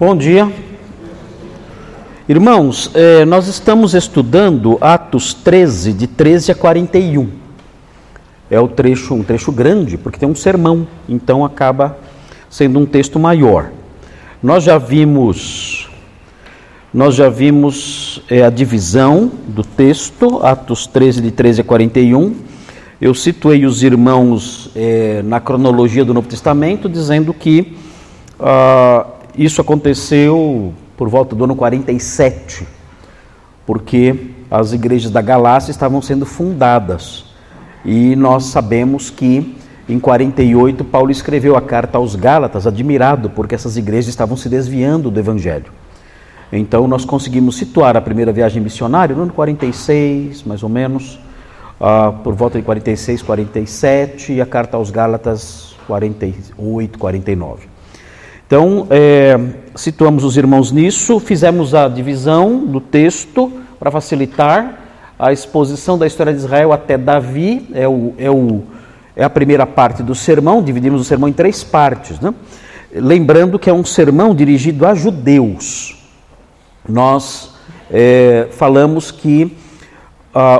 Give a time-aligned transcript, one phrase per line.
[0.00, 0.48] Bom dia.
[2.28, 7.28] Irmãos, eh, nós estamos estudando Atos 13, de 13 a 41.
[8.48, 11.98] É o trecho, um trecho grande, porque tem um sermão, então acaba
[12.48, 13.72] sendo um texto maior.
[14.40, 15.90] Nós já vimos,
[16.94, 22.36] nós já vimos eh, a divisão do texto, Atos 13, de 13 a 41.
[23.00, 27.76] Eu situei os irmãos eh, na cronologia do Novo Testamento, dizendo que.
[28.38, 29.04] Ah,
[29.38, 32.66] isso aconteceu por volta do ano 47,
[33.64, 37.24] porque as igrejas da Galácia estavam sendo fundadas.
[37.84, 39.56] E nós sabemos que
[39.88, 45.08] em 48 Paulo escreveu a carta aos Gálatas, admirado porque essas igrejas estavam se desviando
[45.08, 45.72] do evangelho.
[46.52, 51.20] Então nós conseguimos situar a primeira viagem missionária no ano 46, mais ou menos,
[51.80, 57.77] uh, por volta de 46, 47, e a carta aos Gálatas 48, 49.
[58.48, 59.38] Então, é,
[59.76, 64.78] situamos os irmãos nisso, fizemos a divisão do texto para facilitar
[65.18, 68.62] a exposição da história de Israel até Davi, é, o, é, o,
[69.14, 72.18] é a primeira parte do sermão, dividimos o sermão em três partes.
[72.20, 72.32] Né?
[72.90, 76.02] Lembrando que é um sermão dirigido a judeus.
[76.88, 77.52] Nós
[77.90, 79.54] é, falamos que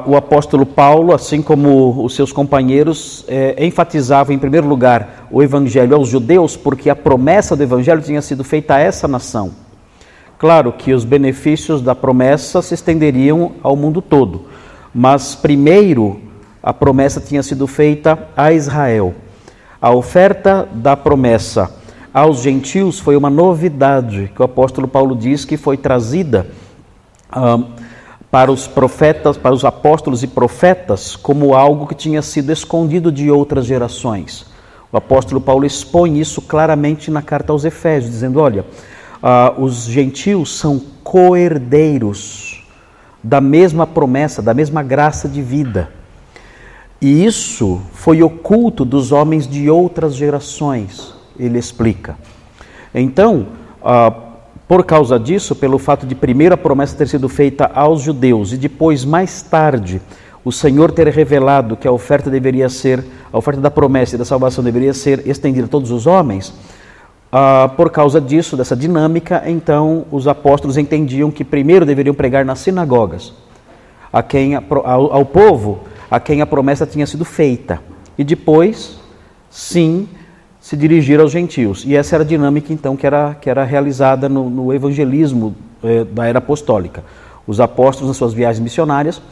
[0.06, 5.94] o apóstolo Paulo, assim como os seus companheiros, eh, enfatizava em primeiro lugar o evangelho
[5.94, 9.52] aos judeus, porque a promessa do evangelho tinha sido feita a essa nação.
[10.38, 14.46] Claro que os benefícios da promessa se estenderiam ao mundo todo,
[14.94, 16.20] mas primeiro
[16.62, 19.14] a promessa tinha sido feita a Israel.
[19.80, 21.70] A oferta da promessa
[22.12, 26.48] aos gentios foi uma novidade que o apóstolo Paulo diz que foi trazida.
[27.30, 27.64] Uh,
[28.30, 33.30] para os profetas, para os apóstolos e profetas, como algo que tinha sido escondido de
[33.30, 34.46] outras gerações.
[34.92, 38.64] O apóstolo Paulo expõe isso claramente na carta aos Efésios, dizendo: olha,
[39.22, 42.66] uh, os gentios são coerdeiros
[43.22, 45.90] da mesma promessa, da mesma graça de vida.
[47.00, 52.16] E isso foi oculto dos homens de outras gerações, ele explica.
[52.94, 53.46] Então,
[53.82, 54.27] uh,
[54.68, 58.56] por causa disso, pelo fato de primeiro a promessa ter sido feita aos judeus e
[58.58, 60.02] depois, mais tarde,
[60.44, 63.02] o Senhor ter revelado que a oferta deveria ser,
[63.32, 66.54] a oferta da promessa e da salvação deveria ser estendida a todos os homens,
[67.32, 72.58] ah, por causa disso, dessa dinâmica, então os apóstolos entendiam que primeiro deveriam pregar nas
[72.58, 73.32] sinagogas,
[74.12, 75.80] a quem, ao, ao povo
[76.10, 77.80] a quem a promessa tinha sido feita,
[78.18, 78.98] e depois,
[79.50, 80.08] sim,
[80.68, 81.82] se dirigir aos gentios.
[81.86, 86.04] E essa era a dinâmica, então, que era, que era realizada no, no evangelismo eh,
[86.04, 87.02] da era apostólica.
[87.46, 89.22] Os apóstolos, nas suas viagens missionárias,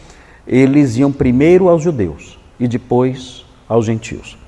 [0.48, 4.38] eles iam primeiro aos judeus e depois aos gentios.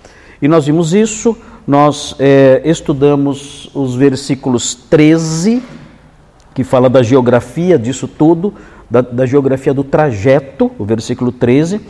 [0.41, 5.63] E nós vimos isso, nós eh, estudamos os versículos 13,
[6.55, 8.55] que fala da geografia disso tudo,
[8.89, 11.83] da, da geografia do trajeto, o versículo 13.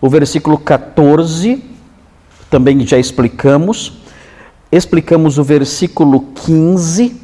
[0.00, 1.64] O versículo 14,
[2.48, 4.05] também já explicamos
[4.70, 7.20] explicamos o versículo 15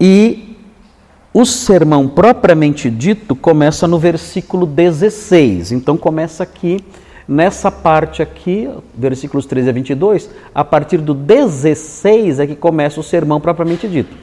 [0.00, 0.56] e
[1.32, 5.72] o sermão propriamente dito começa no versículo 16.
[5.72, 6.84] Então começa aqui
[7.26, 13.02] nessa parte aqui, versículos 13 a 22, a partir do 16 é que começa o
[13.02, 14.14] sermão propriamente dito.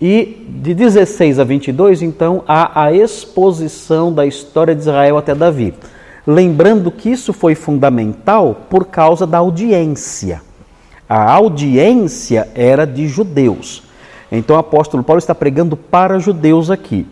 [0.00, 5.74] E de 16 a 22, então, há a exposição da história de Israel até Davi.
[6.26, 10.40] Lembrando que isso foi fundamental por causa da audiência.
[11.10, 13.82] A audiência era de judeus.
[14.30, 17.04] Então o apóstolo Paulo está pregando para judeus aqui.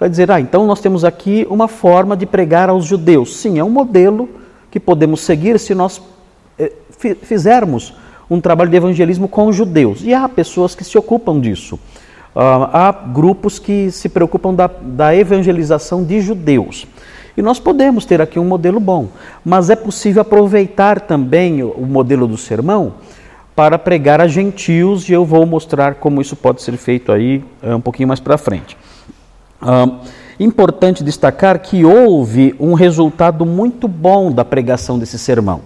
[0.00, 3.36] Vai dizer, ah, então nós temos aqui uma forma de pregar aos judeus.
[3.36, 4.28] Sim, é um modelo
[4.68, 6.02] que podemos seguir se nós
[6.58, 6.72] eh,
[7.22, 7.94] fizermos
[8.28, 10.02] um trabalho de evangelismo com os judeus.
[10.02, 11.76] E há pessoas que se ocupam disso.
[12.34, 16.84] Uh, há grupos que se preocupam da, da evangelização de judeus.
[17.36, 19.08] E nós podemos ter aqui um modelo bom,
[19.44, 22.94] mas é possível aproveitar também o modelo do sermão
[23.56, 27.74] para pregar a gentios e eu vou mostrar como isso pode ser feito aí eh,
[27.74, 28.76] um pouquinho mais para frente.
[30.38, 35.62] importante destacar que houve um resultado muito bom da pregação desse sermão.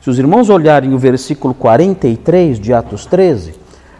[0.00, 3.54] Se os irmãos olharem o versículo 43 de Atos 13,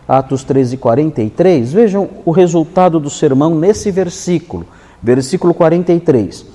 [0.06, 4.64] Atos 13, 43, vejam o resultado do sermão nesse versículo,
[5.02, 6.46] versículo 43.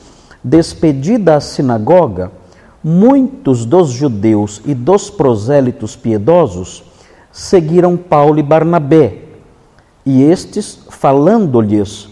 [0.42, 2.32] Despedida a sinagoga,
[2.84, 6.84] muitos dos judeus e dos prosélitos piedosos
[7.32, 9.18] seguiram Paulo e Barnabé,
[10.06, 12.10] e estes, falando-lhes,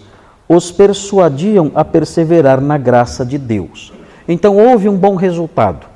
[0.48, 3.92] os persuadiam a perseverar na graça de Deus.
[4.28, 5.88] Então houve um bom resultado.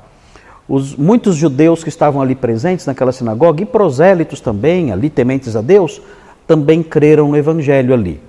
[0.68, 5.60] Os, muitos judeus que estavam ali presentes naquela sinagoga, e prosélitos também, ali tementes a
[5.60, 6.00] Deus,
[6.46, 8.20] também creram no Evangelho ali.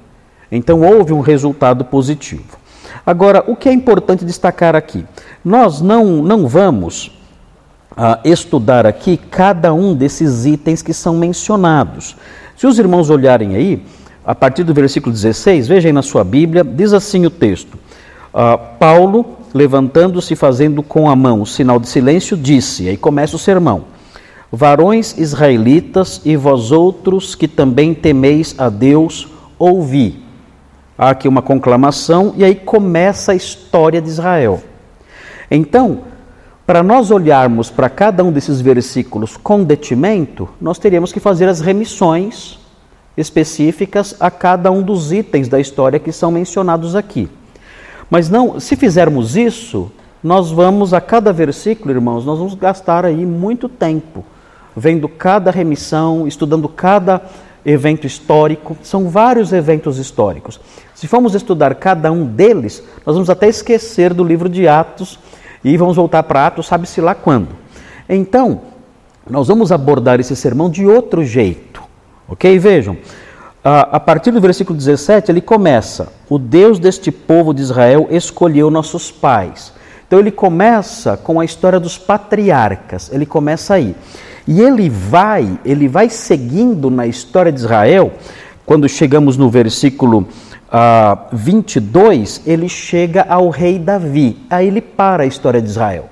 [0.51, 2.57] Então houve um resultado positivo.
[3.05, 5.05] Agora, o que é importante destacar aqui?
[5.43, 7.11] Nós não, não vamos
[7.95, 12.15] ah, estudar aqui cada um desses itens que são mencionados.
[12.57, 13.85] Se os irmãos olharem aí,
[14.25, 17.77] a partir do versículo 16, vejam na sua Bíblia, diz assim o texto:
[18.33, 23.35] ah, Paulo, levantando-se e fazendo com a mão o sinal de silêncio, disse, aí começa
[23.35, 23.83] o sermão:
[24.51, 29.27] Varões israelitas e vós outros que também temeis a Deus,
[29.59, 30.24] ouvi.
[30.97, 34.63] Há aqui uma conclamação e aí começa a história de Israel.
[35.51, 35.99] Então,
[36.65, 41.59] para nós olharmos para cada um desses versículos com detimento, nós teríamos que fazer as
[41.59, 42.59] remissões
[43.17, 47.29] específicas a cada um dos itens da história que são mencionados aqui.
[48.09, 49.91] Mas não, se fizermos isso,
[50.23, 54.23] nós vamos a cada versículo, irmãos, nós vamos gastar aí muito tempo
[54.75, 57.21] vendo cada remissão, estudando cada
[57.65, 58.75] evento histórico.
[58.83, 60.59] São vários eventos históricos.
[60.95, 65.19] Se formos estudar cada um deles, nós vamos até esquecer do livro de Atos
[65.61, 67.49] e vamos voltar para Atos, sabe-se lá quando.
[68.07, 68.61] Então,
[69.29, 71.83] nós vamos abordar esse sermão de outro jeito.
[72.29, 72.57] Ok?
[72.57, 72.97] Vejam,
[73.61, 79.11] a partir do versículo 17, ele começa: O Deus deste povo de Israel escolheu nossos
[79.11, 79.73] pais.
[80.07, 83.95] Então, ele começa com a história dos patriarcas, ele começa aí.
[84.47, 88.13] E ele vai, ele vai seguindo na história de Israel,
[88.65, 90.27] quando chegamos no versículo
[90.75, 94.37] uh, ah, 22, ele chega ao rei Davi.
[94.49, 96.09] Aí ele para a história de Israel.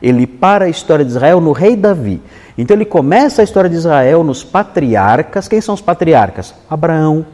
[0.00, 2.22] Ele para a história de Israel no rei Davi.
[2.56, 5.48] Então ele começa a história de Israel nos patriarcas.
[5.48, 6.54] Quem são os patriarcas?
[6.70, 7.26] Abraão,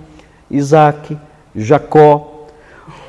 [0.51, 1.17] Isaac,
[1.55, 2.47] Jacó,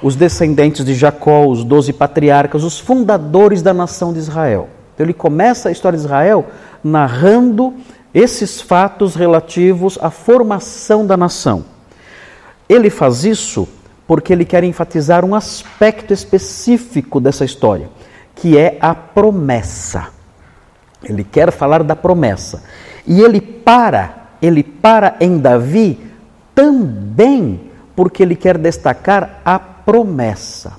[0.03, 4.67] os descendentes de Jacó, os doze patriarcas, os fundadores da nação de Israel.
[4.93, 6.45] Então ele começa a história de Israel
[6.83, 7.73] narrando
[8.13, 11.75] esses fatos relativos à formação da nação.
[12.67, 13.67] Ele faz isso
[14.07, 17.89] porque ele quer enfatizar um aspecto específico dessa história,
[18.35, 20.07] que é a promessa.
[21.03, 22.63] Ele quer falar da promessa.
[23.06, 26.00] E ele para, ele para em Davi
[26.53, 30.73] também porque ele quer destacar a promessa.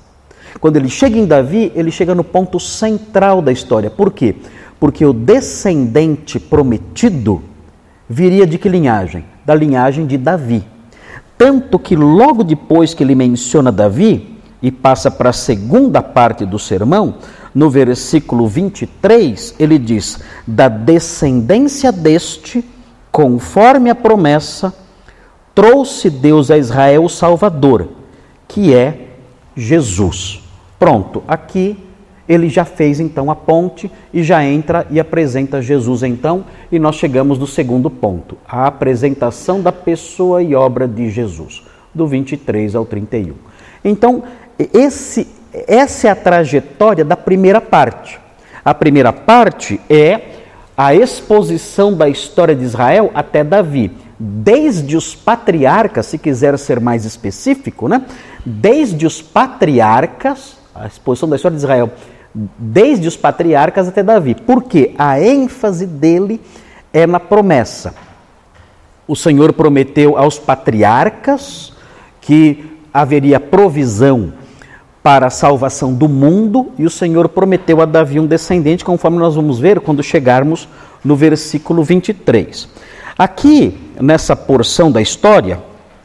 [0.59, 3.89] Quando ele chega em Davi, ele chega no ponto central da história.
[3.89, 4.35] Por quê?
[4.79, 7.41] porque o descendente prometido
[8.09, 9.25] viria de que linhagem?
[9.45, 10.63] Da linhagem de Davi.
[11.37, 16.57] Tanto que logo depois que ele menciona Davi e passa para a segunda parte do
[16.57, 17.15] sermão,
[17.53, 22.65] no versículo 23, ele diz: Da descendência deste,
[23.11, 24.73] conforme a promessa,
[25.53, 27.89] trouxe Deus a Israel o Salvador,
[28.47, 29.09] que é
[29.55, 30.43] Jesus.
[30.79, 31.86] Pronto, aqui
[32.27, 36.95] ele já fez então a ponte e já entra e apresenta Jesus então, e nós
[36.95, 41.63] chegamos no segundo ponto, a apresentação da pessoa e obra de Jesus,
[41.93, 43.33] do 23 ao 31.
[43.83, 44.23] Então,
[44.73, 45.27] esse,
[45.67, 48.19] essa é a trajetória da primeira parte.
[48.65, 50.21] A primeira parte é
[50.75, 57.05] a exposição da história de Israel até Davi, desde os patriarcas, se quiser ser mais
[57.05, 58.03] específico, né?
[58.45, 61.91] Desde os patriarcas, a exposição da história de Israel
[62.57, 64.35] desde os patriarcas até Davi.
[64.35, 66.41] Porque a ênfase dele
[66.93, 67.93] é na promessa.
[69.07, 71.73] O Senhor prometeu aos patriarcas
[72.21, 74.33] que haveria provisão
[75.01, 79.35] para a salvação do mundo, e o Senhor prometeu a Davi um descendente, conforme nós
[79.35, 80.67] vamos ver quando chegarmos
[81.01, 82.67] no versículo 23.
[83.17, 85.63] Aqui, nessa porção da história,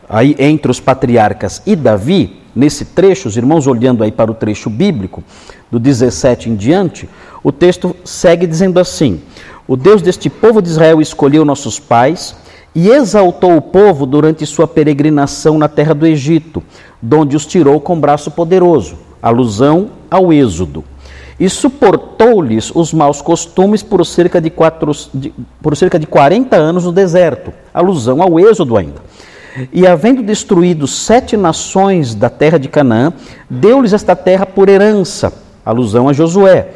[0.09, 4.69] aí entre os patriarcas e Davi, nesse trecho, os irmãos olhando aí para o trecho
[4.71, 5.23] bíblico,
[5.71, 7.09] do 17 em diante,
[7.43, 9.21] o texto segue dizendo assim:
[9.67, 12.37] O Deus deste povo de Israel escolheu nossos pais
[12.75, 16.63] e exaltou o povo durante sua peregrinação na terra do Egito,
[17.01, 20.85] donde os tirou com braço poderoso, alusão ao Êxodo.
[21.41, 26.85] E suportou-lhes os maus costumes por cerca de, quatro, de, por cerca de 40 anos
[26.85, 29.01] no deserto, alusão ao Êxodo ainda.
[29.73, 33.13] E havendo destruído sete nações da terra de Canaã,
[33.49, 35.33] deu-lhes esta terra por herança,
[35.65, 36.69] alusão a Josué.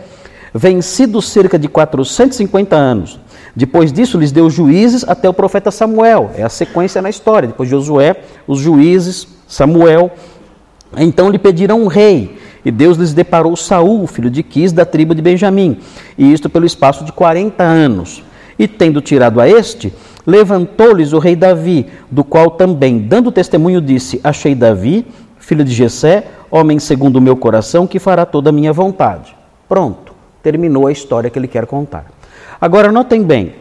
[0.52, 3.18] Vencido cerca de 450 anos.
[3.54, 6.30] Depois disso, lhes deu juízes até o profeta Samuel.
[6.37, 7.49] É a sequência na história.
[7.49, 8.16] Depois de Josué,
[8.47, 10.11] os juízes, Samuel.
[10.97, 12.38] Então lhe pediram um rei.
[12.64, 15.78] E Deus lhes deparou Saul, filho de Quis, da tribo de Benjamim.
[16.18, 18.23] E isto pelo espaço de 40 anos.
[18.59, 19.92] E tendo tirado a este,
[20.26, 25.06] levantou-lhes o rei Davi, do qual também, dando testemunho, disse: Achei Davi,
[25.38, 29.37] filho de Jessé, homem segundo o meu coração, que fará toda a minha vontade.
[29.68, 32.06] Pronto, terminou a história que ele quer contar.
[32.61, 33.54] Agora, notem bem,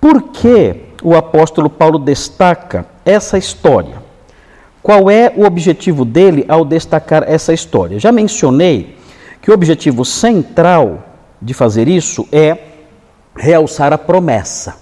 [0.00, 4.00] por que o apóstolo Paulo destaca essa história.
[4.82, 7.98] Qual é o objetivo dele ao destacar essa história?
[7.98, 8.96] Já mencionei
[9.42, 11.04] que o objetivo central
[11.40, 12.58] de fazer isso é
[13.36, 14.76] realçar a promessa.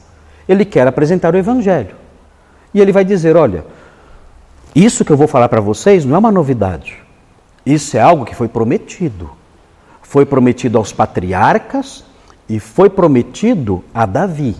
[0.48, 1.94] Ele quer apresentar o Evangelho.
[2.72, 3.64] E ele vai dizer: olha,
[4.74, 6.96] isso que eu vou falar para vocês não é uma novidade.
[7.64, 9.30] Isso é algo que foi prometido.
[10.02, 12.04] Foi prometido aos patriarcas
[12.48, 14.56] e foi prometido a Davi.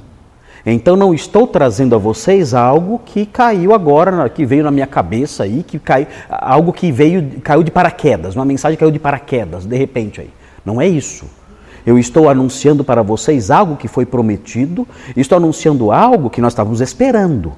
[0.66, 5.44] Então não estou trazendo a vocês algo que caiu agora, que veio na minha cabeça
[5.44, 9.76] aí, que caiu, algo que veio, caiu de paraquedas, uma mensagem caiu de paraquedas, de
[9.76, 10.30] repente aí.
[10.64, 11.26] Não é isso.
[11.88, 16.82] Eu estou anunciando para vocês algo que foi prometido, estou anunciando algo que nós estávamos
[16.82, 17.54] esperando.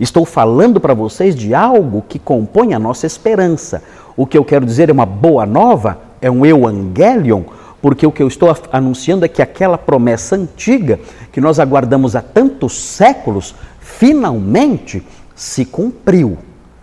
[0.00, 3.82] Estou falando para vocês de algo que compõe a nossa esperança.
[4.16, 7.42] O que eu quero dizer é uma boa nova, é um evangelion,
[7.82, 10.98] porque o que eu estou anunciando é que aquela promessa antiga,
[11.30, 15.06] que nós aguardamos há tantos séculos, finalmente
[15.36, 16.38] se cumpriu.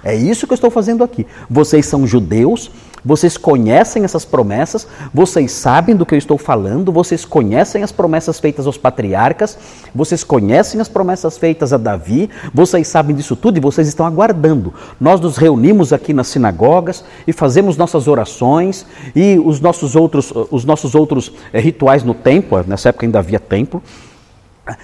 [0.05, 1.25] É isso que eu estou fazendo aqui.
[1.49, 2.69] Vocês são judeus,
[3.03, 8.39] vocês conhecem essas promessas, vocês sabem do que eu estou falando, vocês conhecem as promessas
[8.39, 9.57] feitas aos patriarcas,
[9.93, 14.71] vocês conhecem as promessas feitas a Davi, vocês sabem disso tudo e vocês estão aguardando.
[15.01, 18.85] Nós nos reunimos aqui nas sinagogas e fazemos nossas orações
[19.15, 23.39] e os nossos outros, os nossos outros é, rituais no templo, nessa época ainda havia
[23.39, 23.81] templo.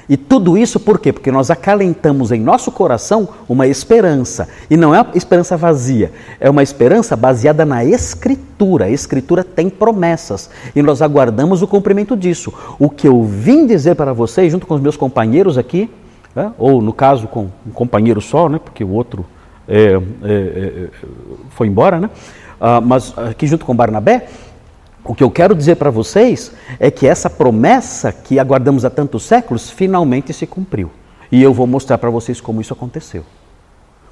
[0.08, 1.12] E tudo isso por quê?
[1.12, 4.48] Porque nós acalentamos em nosso coração uma esperança.
[4.70, 8.86] E não é uma esperança vazia, é uma esperança baseada na Escritura.
[8.86, 12.54] A Escritura tem promessas e nós aguardamos o cumprimento disso.
[12.78, 15.90] O que eu vim dizer para vocês, junto com os meus companheiros aqui,
[16.36, 16.52] né?
[16.60, 18.60] ou no caso com um companheiro só, né?
[18.64, 19.26] porque o outro
[19.68, 20.90] é, é, é,
[21.50, 22.10] foi embora, né?
[22.60, 24.28] Ah, mas aqui junto com Barnabé,
[25.04, 29.24] o que eu quero dizer para vocês é que essa promessa que aguardamos há tantos
[29.24, 30.92] séculos finalmente se cumpriu.
[31.32, 33.24] E eu vou mostrar para vocês como isso aconteceu.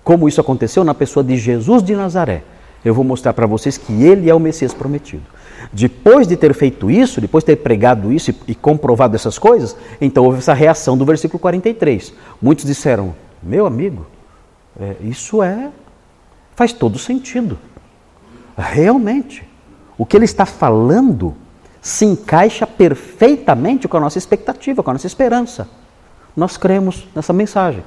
[0.03, 2.43] Como isso aconteceu na pessoa de Jesus de Nazaré.
[2.83, 5.23] Eu vou mostrar para vocês que ele é o Messias prometido.
[5.71, 10.23] Depois de ter feito isso, depois de ter pregado isso e, comprovado essas coisas, então
[10.23, 12.13] houve essa reação do versículo 43.
[12.41, 14.07] Muitos disseram: Meu amigo,
[14.79, 15.69] é, isso é.
[16.55, 17.59] faz todo sentido.
[18.57, 19.48] Realmente.
[19.99, 21.35] O que ele está falando
[21.81, 25.67] se encaixa perfeitamente com a nossa expectativa, com a nossa esperança.
[26.35, 27.83] Nós cremos nessa mensagem.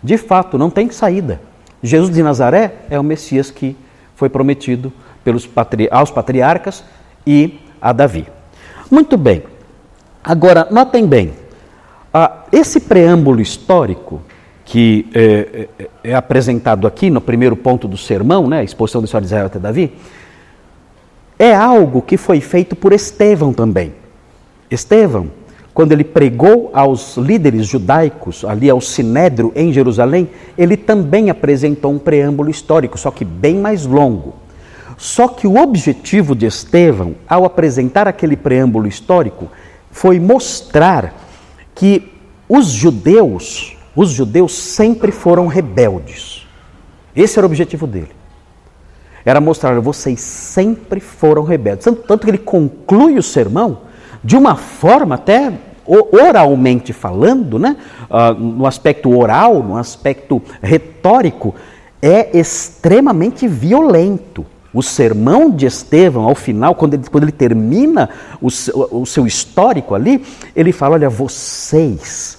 [0.00, 1.40] De fato, não tem saída.
[1.82, 3.76] Jesus de Nazaré é o Messias que
[4.14, 4.92] foi prometido
[5.24, 6.84] pelos patri aos patriarcas
[7.26, 8.26] e a Davi.
[8.88, 9.42] Muito bem.
[10.22, 11.32] Agora, notem bem,
[12.14, 14.22] ah, esse preâmbulo histórico
[14.64, 19.06] que é, é, é, apresentado aqui no primeiro ponto do sermão, né, a exposição da
[19.06, 19.94] história de Israel até Davi,
[21.38, 23.94] é algo que foi feito por Estevão também.
[24.70, 25.30] Estevão,
[25.72, 31.98] quando ele pregou aos líderes judaicos, ali ao Sinédrio em Jerusalém, ele também apresentou um
[31.98, 34.34] preâmbulo histórico, só que bem mais longo.
[34.96, 39.48] Só que o objetivo de Estevão, ao apresentar aquele preâmbulo histórico,
[39.92, 41.14] foi mostrar
[41.72, 42.10] que
[42.48, 46.44] os judeus, os judeus sempre foram rebeldes.
[47.14, 48.17] Esse era o objetivo dele
[49.28, 51.84] era mostrar, vocês sempre foram rebeldes.
[51.84, 53.80] Tanto que ele conclui o sermão
[54.22, 55.52] de uma forma até
[55.86, 57.76] oralmente falando, né?
[58.10, 61.54] Uh, no aspecto oral, no aspecto retórico,
[62.02, 64.44] é extremamente violento.
[64.72, 68.48] O sermão de Estevão, ao final, quando ele, quando ele termina o,
[69.00, 70.22] o seu histórico ali,
[70.54, 72.37] ele fala: Olha, vocês,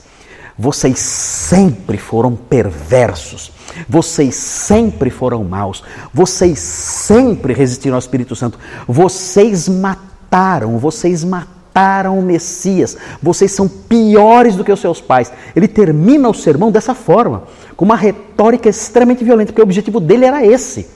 [0.59, 3.51] vocês sempre foram perversos
[3.87, 5.83] vocês sempre foram maus.
[6.13, 8.59] Vocês sempre resistiram ao Espírito Santo.
[8.87, 12.97] Vocês mataram, vocês mataram o Messias.
[13.21, 15.31] Vocês são piores do que os seus pais.
[15.55, 17.43] Ele termina o sermão dessa forma,
[17.75, 20.87] com uma retórica extremamente violenta, porque o objetivo dele era esse.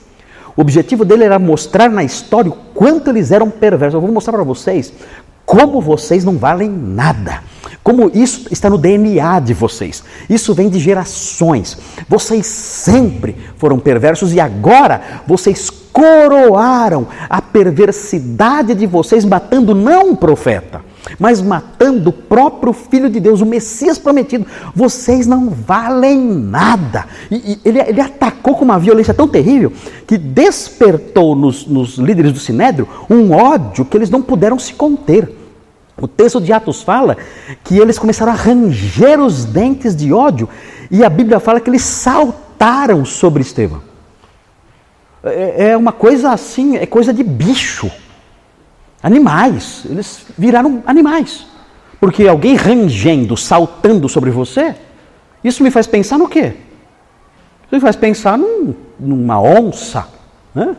[0.56, 3.94] O objetivo dele era mostrar na história o quanto eles eram perversos.
[3.94, 4.92] Eu vou mostrar para vocês
[5.44, 7.42] como vocês não valem nada.
[7.82, 10.02] Como isso está no DNA de vocês.
[10.28, 11.76] Isso vem de gerações.
[12.08, 20.16] Vocês sempre foram perversos e agora vocês coroaram a perversidade de vocês matando não um
[20.16, 20.80] profeta,
[21.18, 24.46] mas matando o próprio Filho de Deus, o Messias prometido.
[24.74, 27.06] Vocês não valem nada.
[27.30, 29.72] E, e ele, ele, atacou com uma violência tão terrível
[30.06, 35.30] que despertou nos, nos líderes do Sinédrio um ódio que eles não puderam se conter.
[36.00, 37.16] O texto de Atos fala
[37.62, 40.48] que eles começaram a ranger os dentes de ódio
[40.90, 43.80] e a Bíblia fala que eles saltaram sobre Estevão.
[45.22, 47.90] É, é uma coisa assim, é coisa de bicho.
[49.04, 51.46] Animais, eles viraram animais.
[52.00, 54.74] Porque alguém rangendo, saltando sobre você,
[55.44, 56.54] isso me faz pensar no quê?
[57.70, 60.08] Isso faz pensar num, numa onça,
[60.54, 60.74] né?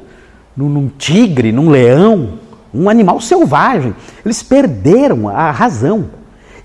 [0.58, 2.40] num, num tigre, num leão,
[2.74, 3.96] um animal selvagem.
[4.26, 6.10] Eles perderam a razão.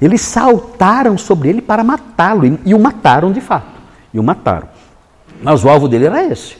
[0.00, 3.78] Eles saltaram sobre ele para matá-lo e, e o mataram de fato.
[4.14, 4.68] E o mataram.
[5.42, 6.56] Mas o alvo dele era esse.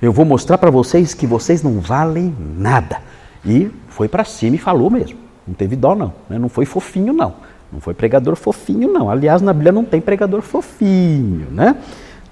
[0.00, 3.11] Eu vou mostrar para vocês que vocês não valem nada.
[3.44, 5.18] E foi para cima e falou mesmo.
[5.46, 6.12] Não teve dó, não.
[6.28, 6.38] Né?
[6.38, 7.34] Não foi fofinho, não.
[7.72, 9.10] Não foi pregador fofinho, não.
[9.10, 11.76] Aliás, na Bíblia não tem pregador fofinho, né?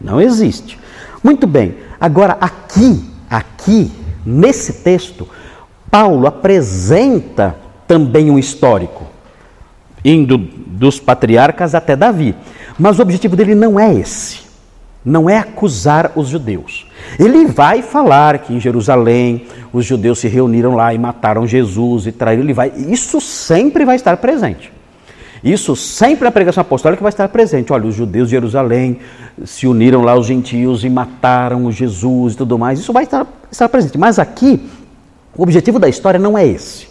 [0.00, 0.78] Não existe.
[1.22, 1.76] Muito bem.
[2.00, 3.90] Agora, aqui, aqui,
[4.24, 5.26] nesse texto,
[5.90, 9.04] Paulo apresenta também um histórico,
[10.04, 12.34] indo dos patriarcas até Davi.
[12.78, 14.40] Mas o objetivo dele não é esse.
[15.04, 16.86] Não é acusar os judeus.
[17.18, 22.12] Ele vai falar que em Jerusalém os judeus se reuniram lá e mataram Jesus e
[22.12, 22.42] traíram.
[22.42, 24.72] Ele vai, isso sempre vai estar presente.
[25.42, 27.72] Isso sempre a pregação apostólica vai estar presente.
[27.72, 28.98] Olha, os judeus de Jerusalém
[29.44, 32.78] se uniram lá aos gentios e mataram Jesus e tudo mais.
[32.78, 33.96] Isso vai estar, estar presente.
[33.96, 34.68] Mas aqui,
[35.34, 36.88] o objetivo da história não é esse.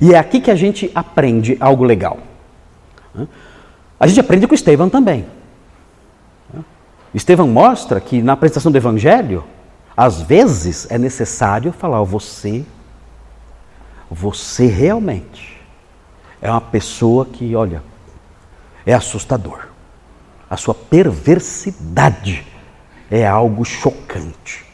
[0.00, 2.18] E é aqui que a gente aprende algo legal.
[3.98, 5.26] A gente aprende com Estevão também.
[7.12, 9.44] Estevão mostra que na apresentação do Evangelho,
[10.00, 12.64] às vezes é necessário falar, você,
[14.10, 15.60] você realmente
[16.40, 17.82] é uma pessoa que, olha,
[18.86, 19.66] é assustador.
[20.48, 22.46] A sua perversidade
[23.10, 24.64] é algo chocante.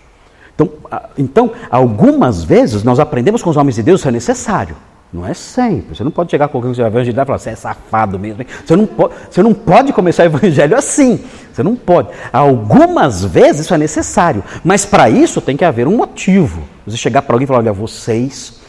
[0.55, 0.73] Então,
[1.19, 4.77] então, algumas vezes nós aprendemos com os homens de Deus isso é necessário.
[5.13, 5.95] Não é sempre.
[5.95, 8.19] Você não pode chegar com alguém que você vai evangelizar e falar, você é safado
[8.19, 8.45] mesmo.
[8.65, 11.25] Você não, pode, você não pode começar o evangelho assim.
[11.53, 12.09] Você não pode.
[12.33, 14.43] Algumas vezes isso é necessário.
[14.65, 16.63] Mas para isso tem que haver um motivo.
[16.87, 18.61] Você chegar para alguém e falar, olha, vocês.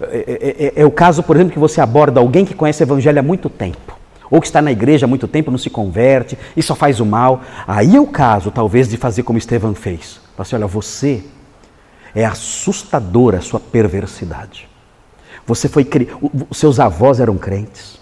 [0.00, 2.84] É, é, é, é, o caso, por exemplo, que você aborda alguém que conhece o
[2.84, 3.98] evangelho há muito tempo.
[4.30, 7.06] Ou que está na igreja há muito tempo, não se converte e só faz o
[7.06, 7.40] mal.
[7.66, 10.20] Aí é o caso, talvez, de fazer como Estevão fez.
[10.36, 11.24] Falar assim, olha, você
[12.14, 14.68] é assustadora a sua perversidade.
[15.46, 15.88] Você foi
[16.52, 18.00] seus avós eram crentes.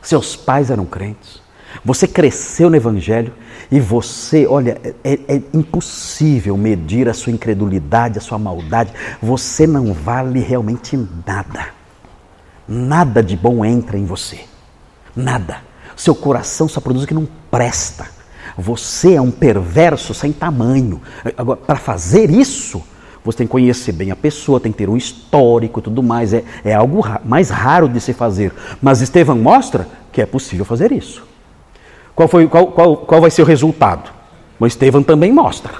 [0.00, 1.42] Seus pais eram crentes.
[1.84, 3.32] Você cresceu no evangelho
[3.70, 8.92] e você, olha, é, é, impossível medir a sua incredulidade, a sua maldade.
[9.22, 11.68] Você não vale realmente nada.
[12.66, 14.40] Nada de bom entra em você.
[15.14, 15.58] Nada.
[15.94, 18.06] Seu coração só produz o que não presta.
[18.56, 21.00] Você é um perverso sem tamanho.
[21.36, 22.82] Agora, para fazer isso,
[23.24, 26.32] você tem que conhecer bem a pessoa, tem que ter um histórico e tudo mais.
[26.32, 28.52] É, é algo ra mais raro de se fazer.
[28.80, 31.22] Mas Estevão mostra que é possível fazer isso.
[32.14, 34.10] Qual, foi, qual, qual, qual vai ser o resultado?
[34.58, 35.72] O Estevão também mostra.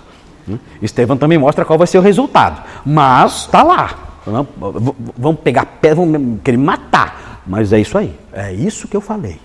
[0.46, 0.58] Né?
[0.82, 2.62] Estevão também mostra qual vai ser o resultado.
[2.84, 3.94] Mas está lá.
[5.16, 7.42] Vão pegar pedra, vão querer matar.
[7.46, 8.14] Mas é isso aí.
[8.32, 9.38] É isso que eu falei.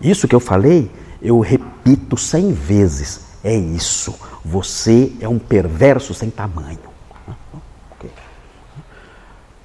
[0.00, 0.90] Isso que eu falei,
[1.22, 3.20] eu repito cem vezes.
[3.44, 4.14] É isso.
[4.44, 6.89] Você é um perverso sem tamanho.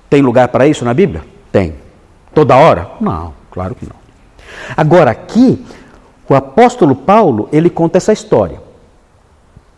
[0.09, 1.23] Tem lugar para isso na Bíblia?
[1.51, 1.75] Tem.
[2.33, 2.91] Toda hora?
[2.99, 3.95] Não, claro que não.
[4.75, 5.63] Agora, aqui,
[6.29, 8.59] o apóstolo Paulo, ele conta essa história.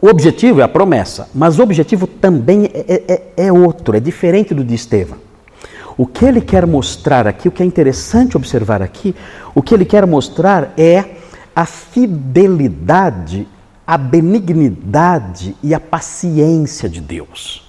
[0.01, 3.99] O objetivo é a promessa, mas o objetivo também é, é, é, é outro, é
[3.99, 5.17] diferente do de Estevão.
[5.97, 9.15] O que ele quer mostrar aqui, o que é interessante observar aqui,
[9.55, 11.03] o que ele quer mostrar é
[11.55, 13.47] a fidelidade,
[13.85, 17.66] a benignidade e a paciência de Deus.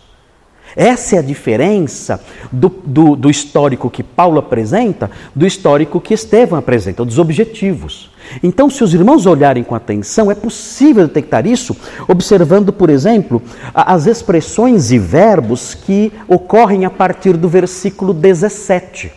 [0.76, 2.20] Essa é a diferença
[2.52, 8.10] do, do, do, histórico que Paulo apresenta do histórico que Estevão apresenta, dos objetivos.
[8.42, 11.76] Então, se os irmãos olharem com atenção, é possível detectar isso
[12.06, 13.42] observando, por exemplo,
[13.74, 19.12] as expressões e verbos que ocorrem a partir do versículo 17.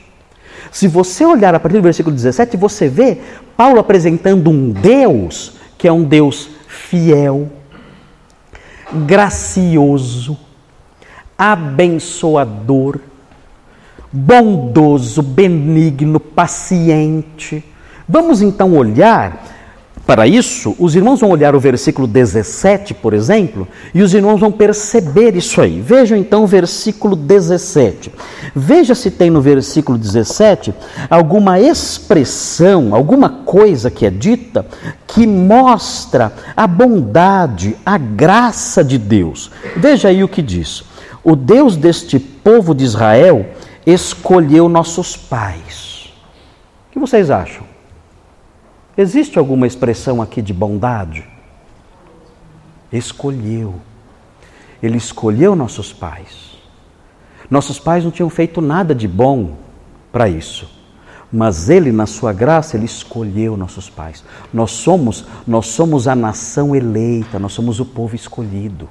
[0.71, 3.17] Se você olhar a partir do versículo 17, você vê
[3.57, 7.49] Paulo apresentando um Deus que é um Deus fiel,
[9.07, 10.37] gracioso,
[11.41, 12.99] abençoador,
[14.11, 17.65] bondoso, benigno, paciente.
[18.07, 19.43] Vamos então olhar
[20.05, 24.51] para isso, os irmãos vão olhar o versículo 17, por exemplo, e os irmãos vão
[24.51, 25.81] perceber isso aí.
[25.81, 28.11] Vejam então o versículo 17.
[28.55, 30.75] Veja se tem no versículo 17
[31.09, 34.63] alguma expressão, alguma coisa que é dita
[35.07, 39.49] que mostra a bondade, a graça de Deus.
[39.75, 40.90] Veja aí o que diz.
[41.23, 43.45] O Deus deste povo de Israel
[43.85, 46.13] escolheu nossos pais.
[46.87, 47.63] O que vocês acham?
[48.97, 51.25] Existe alguma expressão aqui de bondade?
[52.91, 53.75] Escolheu.
[54.81, 56.51] Ele escolheu nossos pais.
[57.49, 59.57] Nossos pais não tinham feito nada de bom
[60.11, 60.69] para isso.
[61.31, 64.23] Mas ele, na sua graça, ele escolheu nossos pais.
[64.53, 68.89] Nós somos, nós somos a nação eleita, nós somos o povo escolhido.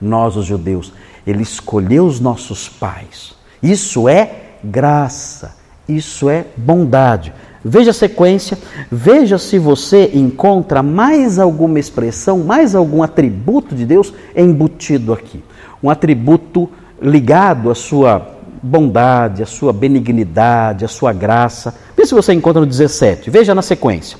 [0.00, 0.92] Nós, os judeus,
[1.26, 3.34] ele escolheu os nossos pais.
[3.62, 5.56] Isso é graça,
[5.88, 7.32] isso é bondade.
[7.62, 8.56] Veja a sequência,
[8.90, 15.44] veja se você encontra mais alguma expressão, mais algum atributo de Deus embutido aqui.
[15.82, 16.70] Um atributo
[17.02, 21.74] ligado à sua bondade, à sua benignidade, à sua graça.
[21.94, 23.28] Veja se você encontra no 17.
[23.28, 24.18] Veja na sequência.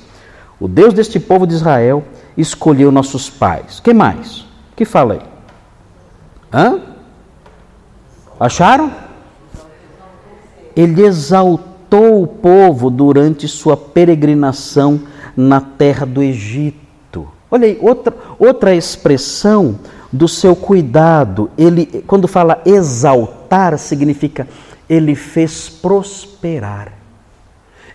[0.59, 2.03] O Deus deste povo de Israel
[2.37, 3.79] escolheu nossos pais.
[3.79, 4.45] que mais?
[4.75, 5.30] que fala aí?
[6.53, 6.79] Hã?
[8.39, 8.91] Acharam?
[10.75, 15.01] Ele exaltou o povo durante sua peregrinação
[15.35, 17.27] na terra do Egito.
[17.49, 19.79] Olha aí, outra, outra expressão
[20.11, 21.51] do seu cuidado.
[21.57, 24.47] Ele, quando fala exaltar, significa
[24.89, 26.93] ele fez prosperar.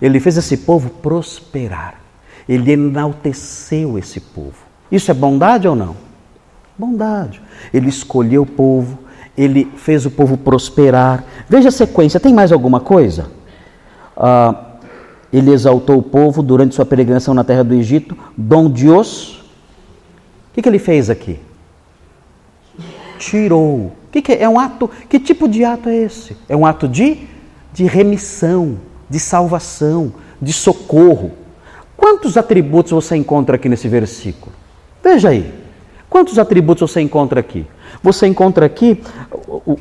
[0.01, 2.01] Ele fez esse povo prosperar.
[2.49, 4.57] Ele enalteceu esse povo.
[4.91, 6.06] Isso é bondade ou não?
[6.79, 7.41] Bondade.
[7.73, 8.99] Ele escolheu o povo,
[9.37, 11.25] ele fez o povo prosperar.
[11.49, 13.31] Veja a sequência, tem mais alguma coisa?
[14.17, 14.77] Ah,
[15.33, 19.39] ele exaltou o povo durante sua peregrinação na terra do Egito, donde os.
[19.39, 21.39] O que, que ele fez aqui?
[23.19, 23.93] Tirou.
[24.11, 24.43] Que, que é?
[24.43, 24.91] é um ato.
[25.09, 26.37] Que tipo de ato é esse?
[26.49, 27.27] É um ato de,
[27.73, 31.33] de remissão, de salvação, de socorro.
[31.97, 34.53] Quantos atributos você encontra aqui nesse versículo?
[35.03, 35.53] Veja aí.
[36.09, 37.67] Quantos atributos você encontra aqui?
[38.03, 39.01] Você encontra aqui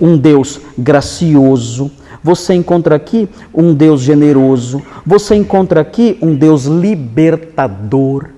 [0.01, 1.91] um Deus gracioso,
[2.23, 8.29] você encontra aqui um Deus generoso, você encontra aqui um Deus libertador.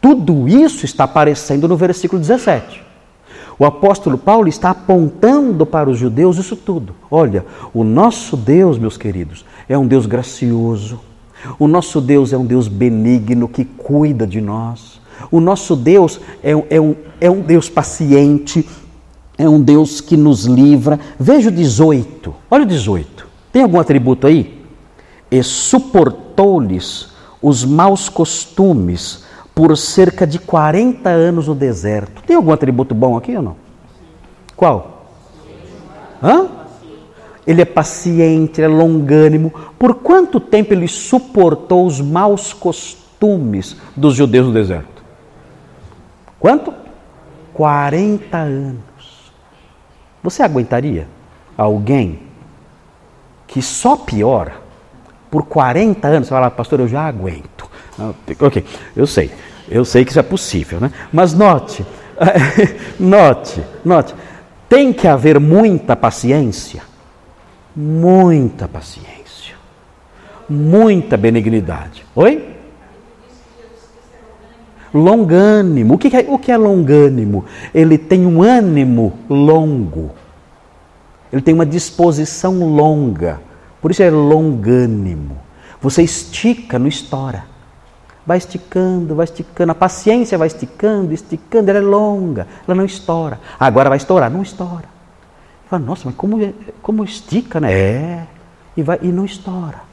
[0.00, 2.82] Tudo isso está aparecendo no versículo 17.
[3.58, 6.94] O apóstolo Paulo está apontando para os judeus isso tudo.
[7.10, 7.44] Olha,
[7.74, 10.98] o nosso Deus, meus queridos, é um Deus gracioso.
[11.58, 15.01] O nosso Deus é um Deus benigno que cuida de nós.
[15.30, 18.68] O nosso Deus é, é, um, é um Deus paciente,
[19.38, 20.98] é um Deus que nos livra.
[21.18, 23.26] Veja o 18, olha o 18.
[23.52, 24.62] Tem algum atributo aí?
[25.30, 27.08] E suportou-lhes
[27.40, 32.22] os maus costumes por cerca de 40 anos no deserto.
[32.22, 33.56] Tem algum atributo bom aqui ou não?
[34.56, 35.06] Qual?
[36.22, 36.48] Hã?
[37.46, 39.52] Ele é paciente, é longânimo.
[39.78, 45.01] Por quanto tempo ele suportou os maus costumes dos judeus no deserto?
[46.42, 46.74] Quanto?
[47.54, 49.32] 40 anos.
[50.24, 51.06] Você aguentaria
[51.56, 52.18] alguém
[53.46, 54.54] que só piora
[55.30, 56.26] por 40 anos?
[56.26, 57.70] Você fala, pastor, eu já aguento.
[58.40, 58.64] Ok,
[58.96, 59.30] eu sei,
[59.68, 60.90] eu sei que isso é possível, né?
[61.12, 61.86] Mas note,
[62.98, 64.12] note, note,
[64.68, 66.82] tem que haver muita paciência,
[67.76, 69.54] muita paciência,
[70.48, 72.04] muita benignidade.
[72.16, 72.52] Oi?
[74.92, 75.94] Longânimo.
[75.94, 77.44] O que é, o que é longânimo?
[77.74, 80.10] Ele tem um ânimo longo.
[81.32, 83.40] Ele tem uma disposição longa.
[83.80, 85.38] Por isso é longânimo.
[85.80, 87.44] Você estica, não estoura.
[88.24, 89.72] Vai esticando, vai esticando.
[89.72, 91.70] A paciência vai esticando, esticando.
[91.70, 93.40] Ela é longa, ela não estoura.
[93.58, 94.30] Agora vai estourar?
[94.30, 94.84] Não estoura.
[95.68, 96.52] Fala, nossa, mas como, é,
[96.82, 97.72] como estica, né?
[97.72, 98.26] É.
[98.76, 99.91] E, vai, e não estoura.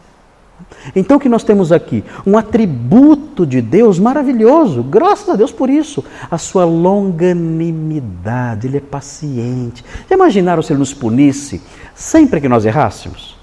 [0.95, 2.03] Então o que nós temos aqui?
[2.25, 6.03] Um atributo de Deus maravilhoso, graças a Deus por isso.
[6.29, 9.83] A sua longanimidade, ele é paciente.
[10.09, 11.61] Imaginaram se ele nos punisse
[11.95, 13.37] sempre que nós errássemos?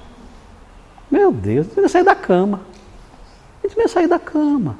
[1.10, 2.60] Meu Deus, ele ia sair da cama.
[3.64, 4.76] Gente ia sair da cama.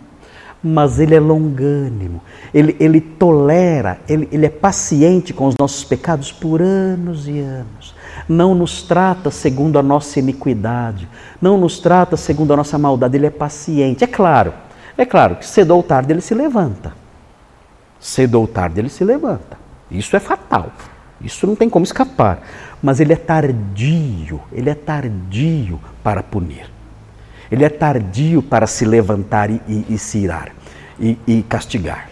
[0.63, 2.23] Mas ele é longânimo,
[2.53, 7.95] ele, ele tolera, ele, ele é paciente com os nossos pecados por anos e anos
[8.29, 11.09] não nos trata segundo a nossa iniquidade,
[11.41, 14.05] não nos trata segundo a nossa maldade, ele é paciente.
[14.05, 14.53] É claro,
[14.97, 16.93] é claro que cedo ou tarde ele se levanta.
[18.01, 19.59] Cedo ou tarde ele se levanta.
[19.91, 20.73] Isso é fatal.
[21.21, 22.41] Isso não tem como escapar.
[22.83, 26.71] Mas ele é tardio, ele é tardio para punir.
[27.51, 30.51] Ele é tardio para se levantar e, e, e se irar
[30.99, 32.09] e, e castigar.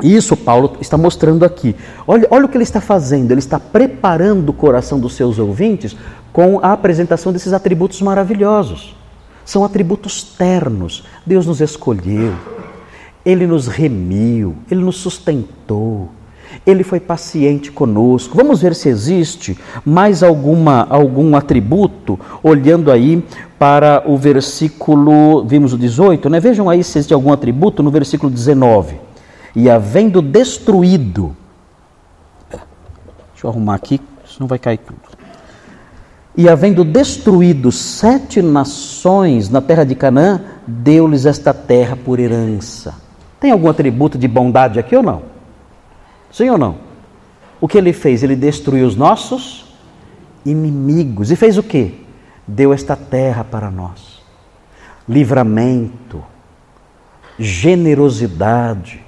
[0.00, 1.76] Isso Paulo está mostrando aqui.
[2.06, 3.30] Olha, olha o que ele está fazendo.
[3.30, 5.96] Ele está preparando o coração dos seus ouvintes
[6.32, 8.96] com a apresentação desses atributos maravilhosos.
[9.44, 11.04] São atributos ternos.
[11.26, 12.32] Deus nos escolheu,
[13.24, 16.08] Ele nos remiu, Ele nos sustentou,
[16.64, 18.36] Ele foi paciente conosco.
[18.36, 23.22] Vamos ver se existe mais alguma, algum atributo, olhando aí
[23.58, 26.40] para o versículo, vimos o 18, né?
[26.40, 29.11] Vejam aí se existe algum atributo no versículo 19
[29.54, 31.36] e havendo destruído.
[32.50, 35.00] Deixa eu arrumar aqui, senão vai cair tudo.
[36.36, 42.94] E havendo destruído sete nações na terra de Canaã, deu-lhes esta terra por herança.
[43.38, 45.22] Tem algum atributo de bondade aqui ou não?
[46.30, 46.78] Sim ou não?
[47.60, 48.22] O que ele fez?
[48.22, 49.66] Ele destruiu os nossos
[50.44, 51.30] inimigos.
[51.30, 51.94] E fez o quê?
[52.46, 54.22] Deu esta terra para nós.
[55.06, 56.24] Livramento,
[57.38, 59.04] generosidade,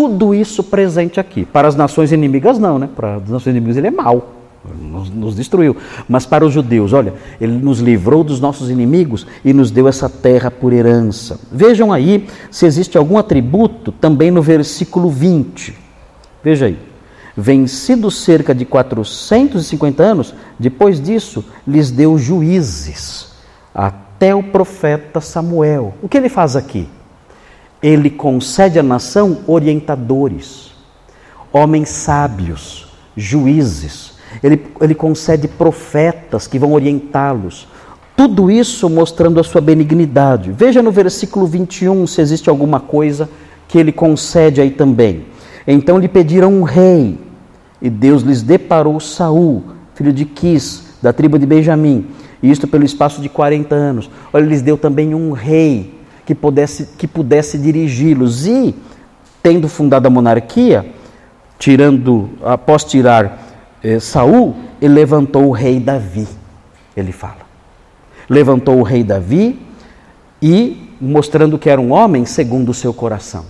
[0.00, 1.44] tudo isso presente aqui.
[1.44, 2.88] Para as nações inimigas, não, né?
[2.96, 4.36] Para as nações inimigas, ele é mau
[4.80, 5.76] nos, nos, destruiu.
[6.08, 10.08] Mas para os judeus, olha, ele nos livrou dos nossos inimigos e nos deu essa
[10.08, 11.38] terra por herança.
[11.52, 15.76] Vejam aí se existe algum atributo também no versículo 20.
[16.42, 16.78] Veja aí.
[17.36, 23.32] Vencidos cerca de 450 anos, depois disso, lhes deu juízes,
[23.74, 25.94] até o profeta Samuel.
[26.02, 26.88] O que ele faz aqui?
[27.82, 30.72] Ele concede à nação orientadores,
[31.52, 34.10] homens sábios, juízes,
[34.42, 37.66] ele, ele concede profetas que vão orientá-los.
[38.16, 40.52] Tudo isso mostrando a sua benignidade.
[40.52, 43.28] Veja no versículo 21 se existe alguma coisa
[43.66, 45.24] que ele concede aí também.
[45.66, 47.18] Então lhe pediram um rei,
[47.80, 49.62] e Deus lhes deparou Saul,
[49.94, 52.06] filho de Quis, da tribo de Benjamim,
[52.42, 54.10] e isto pelo espaço de 40 anos.
[54.32, 55.99] Olha, lhes deu também um rei
[56.30, 58.46] que pudesse, que pudesse dirigi-los.
[58.46, 58.72] E,
[59.42, 60.86] tendo fundado a monarquia,
[61.58, 63.48] tirando, após tirar
[63.82, 66.28] eh, Saul, ele levantou o rei Davi,
[66.96, 67.40] ele fala.
[68.28, 69.60] Levantou o rei Davi
[70.40, 73.44] e mostrando que era um homem segundo o seu coração.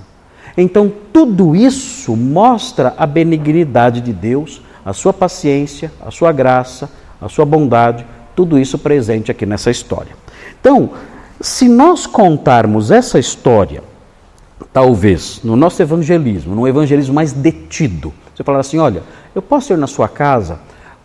[0.57, 6.89] Então, tudo isso mostra a benignidade de Deus, a sua paciência, a sua graça,
[7.21, 10.17] a sua bondade, tudo isso presente aqui nessa história.
[10.59, 10.91] Então,
[11.41, 13.83] se nós contarmos essa história,
[14.73, 19.03] talvez no nosso evangelismo, num evangelismo mais detido, você falar assim: olha,
[19.35, 20.61] eu posso ir na sua casa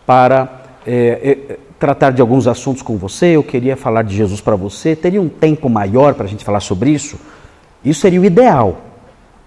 [0.05, 4.55] para é, é, tratar de alguns assuntos com você, eu queria falar de Jesus para
[4.55, 7.17] você, teria um tempo maior para a gente falar sobre isso?
[7.83, 8.81] Isso seria o ideal.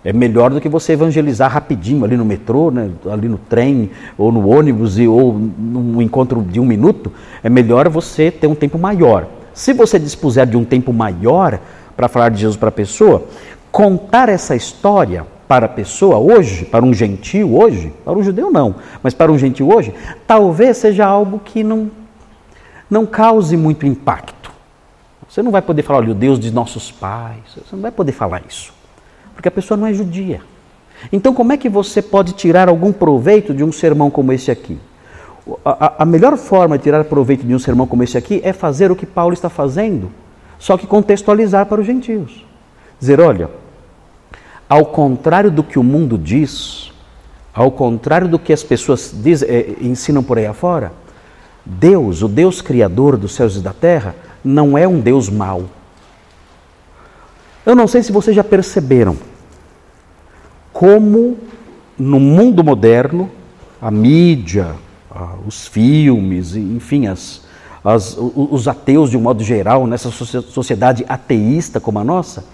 [0.05, 4.31] É melhor do que você evangelizar rapidinho ali no metrô, né, ali no trem, ou
[4.31, 7.13] no ônibus, ou num encontro de um minuto.
[7.43, 9.27] É melhor você ter um tempo maior.
[9.59, 11.59] Se você dispuser de um tempo maior
[11.97, 13.25] para falar de Jesus para a pessoa,
[13.73, 18.77] contar essa história para a pessoa hoje, para um gentil hoje, para um judeu não,
[19.03, 19.93] mas para um gentil hoje,
[20.29, 21.91] talvez seja algo que não,
[22.89, 24.53] não cause muito impacto.
[25.29, 28.13] Você não vai poder falar, olha, o Deus de nossos pais, você não vai poder
[28.13, 28.73] falar isso,
[29.35, 30.41] porque a pessoa não é judia.
[31.11, 34.79] Então, como é que você pode tirar algum proveito de um sermão como esse aqui?
[35.65, 38.91] A, a, melhor forma de tirar proveito de um sermão como esse aqui é fazer
[38.91, 40.11] o que Paulo está fazendo,
[40.59, 42.45] só que contextualizar para os gentios.
[43.01, 43.49] Dizer, olha,
[44.69, 46.93] ao contrário do que o mundo diz,
[47.55, 50.93] ao contrário do que as pessoas diz, é, ensinam por aí afora,
[51.65, 55.65] Deus, o Deus Criador dos céus e da terra, não é um Deus mau.
[57.65, 59.17] Eu não sei se vocês já perceberam
[60.73, 61.37] como
[61.99, 63.31] no mundo moderno,
[63.81, 64.75] a mídia,
[65.47, 67.43] os filmes, enfim, as,
[67.85, 72.45] as, os ateus de um modo geral, nessa sociedade ateísta como a nossa,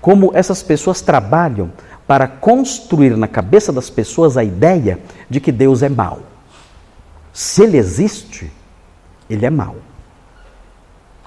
[0.00, 1.70] como essas pessoas trabalham
[2.06, 6.20] para construir na cabeça das pessoas a ideia de que Deus é mau.
[7.32, 8.50] Se ele existe,
[9.28, 9.76] ele é mau.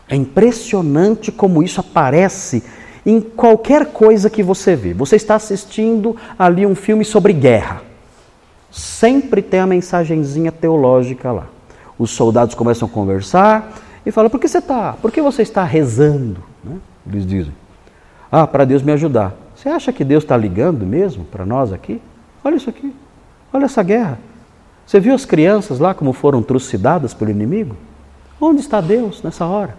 [0.10, 2.64] É impressionante como isso aparece
[3.06, 4.94] em qualquer coisa que você vê.
[4.94, 7.91] Você está assistindo ali um filme sobre guerra.
[8.72, 11.48] Sempre tem a mensagenzinha teológica lá.
[12.00, 13.74] Os soldados começam a conversar
[14.06, 14.94] e falam: por que você está?
[14.94, 16.42] Por que você está rezando?
[16.64, 16.78] Né?
[17.06, 17.54] Eles dizem.
[18.32, 19.36] Ah, para Deus me ajudar.
[19.56, 22.02] Você acha que Deus está ligando mesmo para nós aqui?
[22.44, 22.96] Olha isso aqui.
[23.52, 24.18] Olha essa guerra.
[24.86, 27.76] Você viu as crianças lá como foram trucidadas pelo inimigo?
[28.40, 29.76] Onde está Deus nessa hora?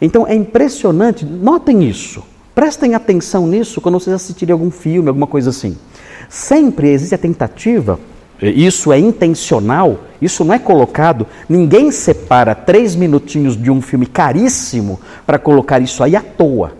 [0.00, 2.22] Então é impressionante, notem isso,
[2.56, 5.76] prestem atenção nisso quando vocês assistirem algum filme, alguma coisa assim.
[6.26, 8.00] Sempre existe a tentativa,
[8.40, 14.98] isso é intencional, isso não é colocado, ninguém separa três minutinhos de um filme caríssimo
[15.26, 16.72] para colocar isso aí à toa.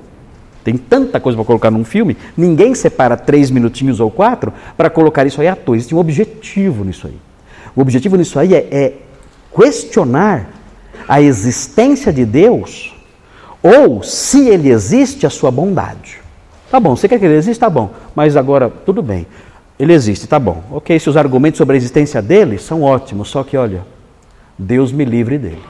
[0.65, 5.27] Tem tanta coisa para colocar num filme, ninguém separa três minutinhos ou quatro para colocar
[5.27, 5.77] isso aí à toa.
[5.77, 7.19] Existe um objetivo nisso aí.
[7.77, 8.93] O objetivo nisso aí é, é
[9.55, 10.49] questionar
[11.07, 12.96] a existência de Deus
[13.67, 16.21] ou, se ele existe, a sua bondade.
[16.71, 17.67] Tá bom, você quer que ele exista?
[17.67, 19.27] Tá bom, mas agora, tudo bem.
[19.79, 20.63] Ele existe, tá bom.
[20.71, 23.83] Ok, se os argumentos sobre a existência dele são ótimos, só que olha,
[24.59, 25.63] Deus me livre dele.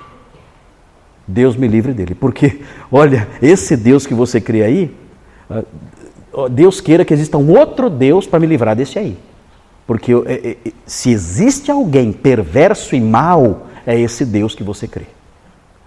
[1.27, 2.15] Deus me livre dele.
[2.15, 4.97] Porque, olha, esse Deus que você crê aí,
[5.51, 5.63] ah,
[6.51, 9.19] Deus queira que exista um outro Deus para me livrar desse aí.
[9.87, 14.87] Porque é, é, é, se existe alguém perverso e mau, é esse Deus que você
[14.87, 15.07] crê.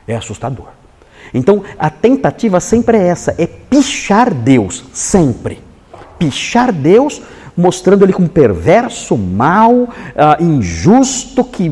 [0.07, 0.78] É assustador.
[1.33, 5.59] Então, a tentativa sempre é essa: é pichar Deus, sempre.
[6.17, 7.21] Pichar Deus,
[7.55, 11.71] mostrando ele como perverso, mau, uh, injusto, que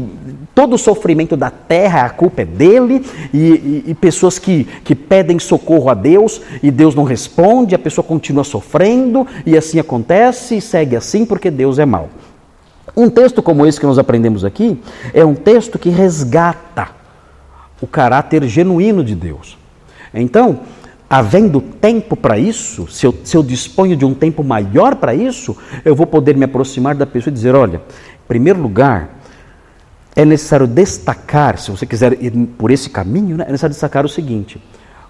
[0.53, 4.95] todo o sofrimento da terra, a culpa é dele, e, e, e, pessoas que, que
[4.95, 10.57] pedem socorro a Deus e Deus não responde, a pessoa continua sofrendo, e assim acontece,
[10.57, 12.09] e segue assim porque Deus é mau.
[12.95, 14.81] Um texto como esse que nós aprendemos aqui
[15.13, 16.96] é um texto que resgata
[17.81, 19.57] o caráter genuíno de Deus.
[20.13, 20.61] Então,
[21.09, 25.55] havendo tempo para isso, se eu, se eu disponho de um tempo maior para isso,
[25.85, 29.19] eu vou poder me aproximar da pessoa e dizer: olha, em primeiro lugar,
[30.15, 34.09] é necessário destacar, se você quiser ir por esse caminho, né, é necessário destacar o
[34.09, 34.61] seguinte: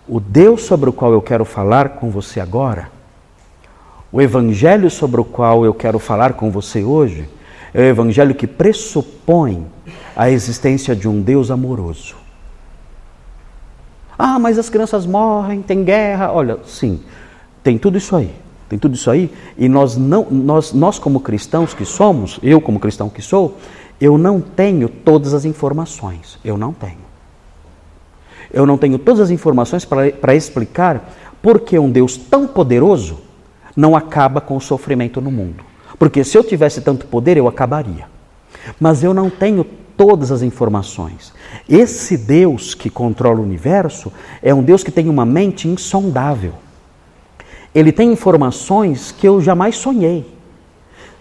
[0.08, 2.89] o Deus sobre o qual eu quero falar com você agora,
[4.12, 7.30] o Evangelho sobre o qual eu quero falar com você hoje,
[7.73, 9.67] é o evangelho que pressupõe
[10.15, 12.15] a existência de um Deus amoroso.
[14.17, 16.32] Ah, mas as crianças morrem, tem guerra.
[16.32, 17.01] Olha, sim,
[17.63, 18.34] tem tudo isso aí.
[18.67, 19.32] Tem tudo isso aí.
[19.58, 23.58] E nós, não, nós, nós como cristãos que somos, eu como cristão que sou,
[23.99, 26.38] eu não tenho todas as informações.
[26.43, 27.08] Eu não tenho.
[28.51, 33.19] Eu não tenho todas as informações para explicar por que um Deus tão poderoso
[33.75, 35.63] não acaba com o sofrimento no mundo.
[35.99, 38.06] Porque se eu tivesse tanto poder, eu acabaria.
[38.80, 39.65] Mas eu não tenho
[39.97, 41.33] todas as informações.
[41.67, 46.53] Esse Deus que controla o universo é um Deus que tem uma mente insondável.
[47.73, 50.25] Ele tem informações que eu jamais sonhei.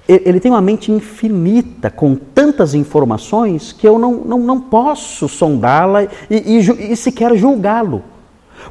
[0.08, 6.04] Ele tem uma mente infinita, com tantas informações que eu não, não, não posso sondá-la
[6.04, 8.04] e, e, e sequer julgá-lo.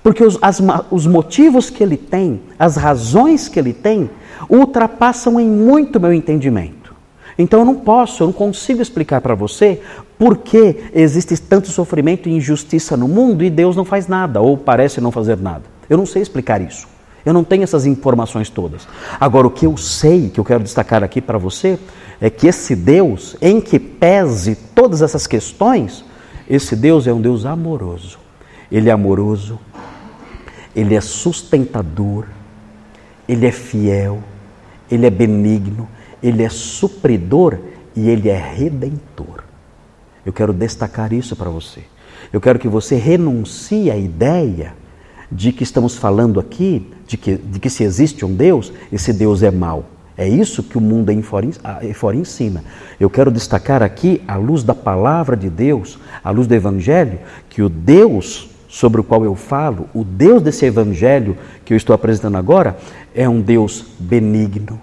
[0.01, 4.09] Porque os, as, os motivos que ele tem, as razões que ele tem,
[4.49, 6.84] ultrapassam em muito meu entendimento.
[7.37, 9.81] Então eu não posso, eu não consigo explicar para você
[10.17, 14.57] por que existe tanto sofrimento e injustiça no mundo e Deus não faz nada, ou
[14.57, 15.63] parece não fazer nada.
[15.89, 16.87] Eu não sei explicar isso.
[17.25, 18.87] Eu não tenho essas informações todas.
[19.19, 21.79] Agora, o que eu sei, que eu quero destacar aqui para você,
[22.21, 26.05] é que esse Deus, em que pese todas essas questões,
[26.47, 28.19] esse Deus é um Deus amoroso.
[28.71, 29.59] Ele é amoroso,
[30.75, 32.25] ele é sustentador,
[33.27, 34.21] ele é fiel,
[34.89, 35.87] ele é benigno,
[36.27, 37.59] ele é supridor
[37.95, 39.43] e ele é redentor.
[40.25, 41.81] Eu quero destacar isso para você.
[42.33, 44.73] Eu quero que você renuncie à ideia
[45.31, 49.43] de que estamos falando aqui, de que, de que se existe um Deus, esse Deus
[49.43, 49.85] é mau.
[50.17, 52.63] É isso que o mundo aí fora ensina.
[52.99, 57.61] Eu quero destacar aqui, à luz da palavra de Deus, à luz do Evangelho, que
[57.61, 62.35] o Deus sobre o qual eu falo, o Deus desse evangelho que eu estou apresentando
[62.35, 62.77] agora,
[63.13, 64.81] é um Deus benigno,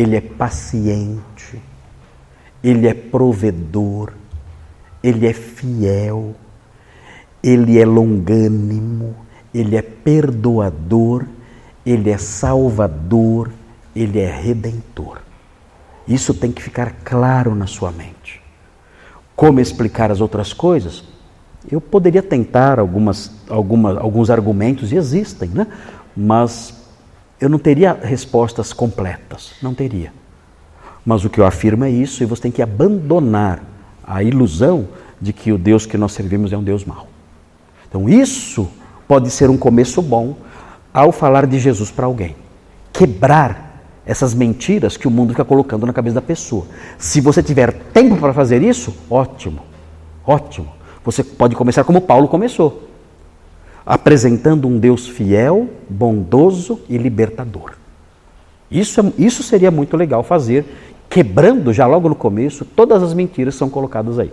[0.00, 1.60] ele é paciente,
[2.64, 4.14] ele é provedor,
[5.02, 6.34] ele é fiel,
[7.42, 9.14] ele é longânimo,
[9.52, 11.26] ele é perdoador,
[11.84, 13.50] ele é salvador,
[13.94, 15.20] ele é redentor.
[16.08, 18.40] Isso tem que ficar claro na sua mente.
[19.36, 21.04] Como explicar as outras coisas?
[21.70, 25.66] Eu poderia tentar algumas, alguma, alguns argumentos, e existem, né?
[26.16, 26.79] mas
[27.40, 30.12] eu não teria respostas completas, não teria.
[31.04, 33.62] Mas o que eu afirmo é isso, e você tem que abandonar
[34.04, 34.88] a ilusão
[35.20, 37.08] de que o Deus que nós servimos é um Deus mau.
[37.88, 38.68] Então, isso
[39.08, 40.36] pode ser um começo bom
[40.92, 42.36] ao falar de Jesus para alguém.
[42.92, 46.66] Quebrar essas mentiras que o mundo fica colocando na cabeça da pessoa.
[46.98, 49.62] Se você tiver tempo para fazer isso, ótimo,
[50.26, 50.68] ótimo.
[51.04, 52.89] Você pode começar como Paulo começou,
[53.84, 57.72] apresentando um Deus fiel, bondoso e libertador.
[58.70, 60.64] Isso, é, isso seria muito legal fazer,
[61.08, 64.32] quebrando já logo no começo todas as mentiras que são colocadas aí.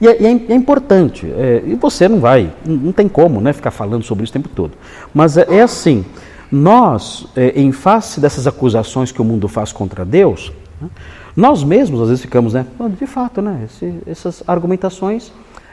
[0.00, 3.70] E é, é, é importante, é, e você não vai, não tem como né, ficar
[3.70, 4.72] falando sobre isso o tempo todo.
[5.14, 6.04] Mas é, é assim,
[6.50, 10.88] nós, é, em face dessas acusações que o mundo faz contra Deus, né,
[11.34, 12.66] nós mesmos às vezes ficamos, né,
[12.98, 15.32] de fato, né, esse, essas argumentações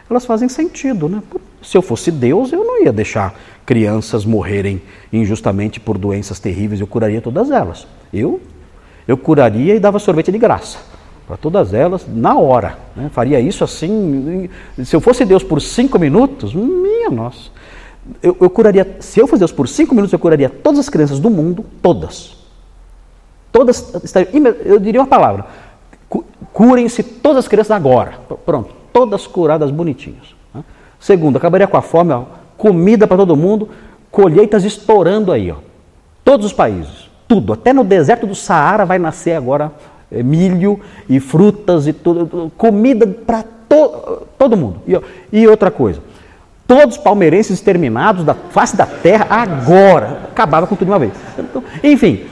[0.10, 1.10] elas fazem sentido.
[1.10, 1.22] Né?
[1.62, 4.82] Se eu fosse Deus, eu não ia deixar crianças morrerem
[5.12, 7.88] injustamente por doenças terríveis, eu curaria todas elas.
[8.14, 8.42] Eu,
[9.08, 10.80] eu curaria e dava sorvete de graça
[11.28, 12.80] para todas elas na hora.
[12.96, 13.10] Né?
[13.12, 14.50] Faria isso assim.
[14.84, 17.52] Se eu fosse Deus por cinco minutos, minha nossa.
[18.24, 21.20] Eu, eu curaria, se eu fosse Deus por cinco minutos, eu curaria todas as crianças
[21.20, 22.38] do mundo, todas.
[23.52, 23.94] Todas,
[24.66, 25.46] eu diria uma palavra:
[26.52, 28.14] curem-se todas as crianças agora.
[28.46, 30.36] Pronto todas curadas bonitinhas.
[31.00, 32.24] Segundo, acabaria com a fome, ó,
[32.58, 33.70] comida para todo mundo,
[34.12, 35.56] colheitas estourando aí, ó.
[36.24, 39.72] Todos os países, tudo, até no deserto do Saara vai nascer agora
[40.12, 44.28] é, milho e frutas e tudo, comida para todo.
[44.38, 44.82] todo mundo.
[44.88, 46.02] E, e outra coisa,
[46.68, 50.24] todos os palmeirenses exterminados da face da terra agora.
[50.32, 51.14] Acabava com tudo de uma vez.
[51.38, 52.26] Então, enfim,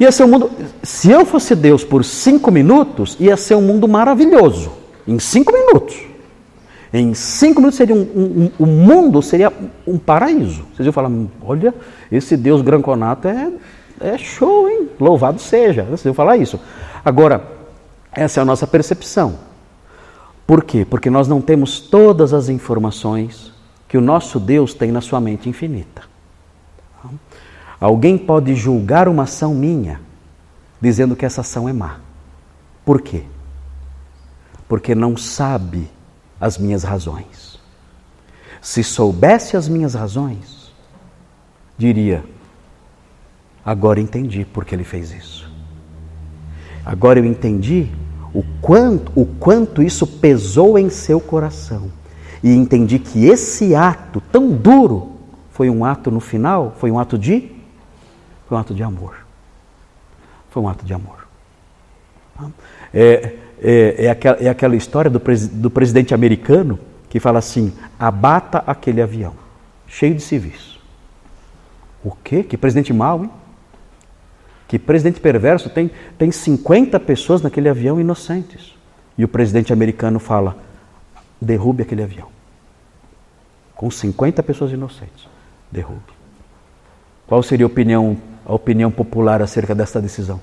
[0.00, 0.50] ia ser um mundo.
[0.82, 4.72] Se eu fosse Deus por cinco minutos, ia ser um mundo maravilhoso.
[5.06, 6.15] Em cinco minutos.
[6.92, 9.52] Em cinco minutos seria um, um, um, o mundo seria
[9.86, 10.64] um paraíso.
[10.74, 11.10] Vocês iam falar,
[11.42, 11.74] olha,
[12.10, 13.52] esse Deus Granconato é,
[14.00, 14.88] é show, hein?
[14.98, 15.82] Louvado seja.
[15.84, 16.60] Vocês iam falar isso.
[17.04, 17.44] Agora,
[18.12, 19.34] essa é a nossa percepção.
[20.46, 20.86] Por quê?
[20.88, 23.52] Porque nós não temos todas as informações
[23.88, 26.02] que o nosso Deus tem na sua mente infinita.
[27.80, 30.00] Alguém pode julgar uma ação minha
[30.80, 31.98] dizendo que essa ação é má.
[32.84, 33.24] Por quê?
[34.68, 35.88] Porque não sabe
[36.40, 37.58] as minhas razões.
[38.60, 40.72] Se soubesse as minhas razões,
[41.78, 42.24] diria:
[43.64, 45.50] agora entendi por que ele fez isso.
[46.84, 47.90] Agora eu entendi
[48.32, 51.90] o quanto, o quanto isso pesou em seu coração.
[52.42, 55.12] E entendi que esse ato tão duro
[55.50, 57.56] foi um ato no final, foi um ato de
[58.46, 59.16] foi um ato de amor.
[60.50, 61.26] Foi um ato de amor.
[62.94, 66.78] É, é, é, aquela, é aquela história do, pres, do presidente americano
[67.08, 69.34] que fala assim: abata aquele avião,
[69.86, 70.78] cheio de civis.
[72.04, 72.42] O quê?
[72.42, 73.30] Que presidente mau, hein?
[74.68, 78.74] Que presidente perverso tem, tem 50 pessoas naquele avião inocentes.
[79.16, 80.56] E o presidente americano fala:
[81.40, 82.28] derrube aquele avião.
[83.74, 85.28] Com 50 pessoas inocentes.
[85.70, 86.00] Derrube.
[87.26, 90.40] Qual seria a opinião, a opinião popular acerca dessa decisão?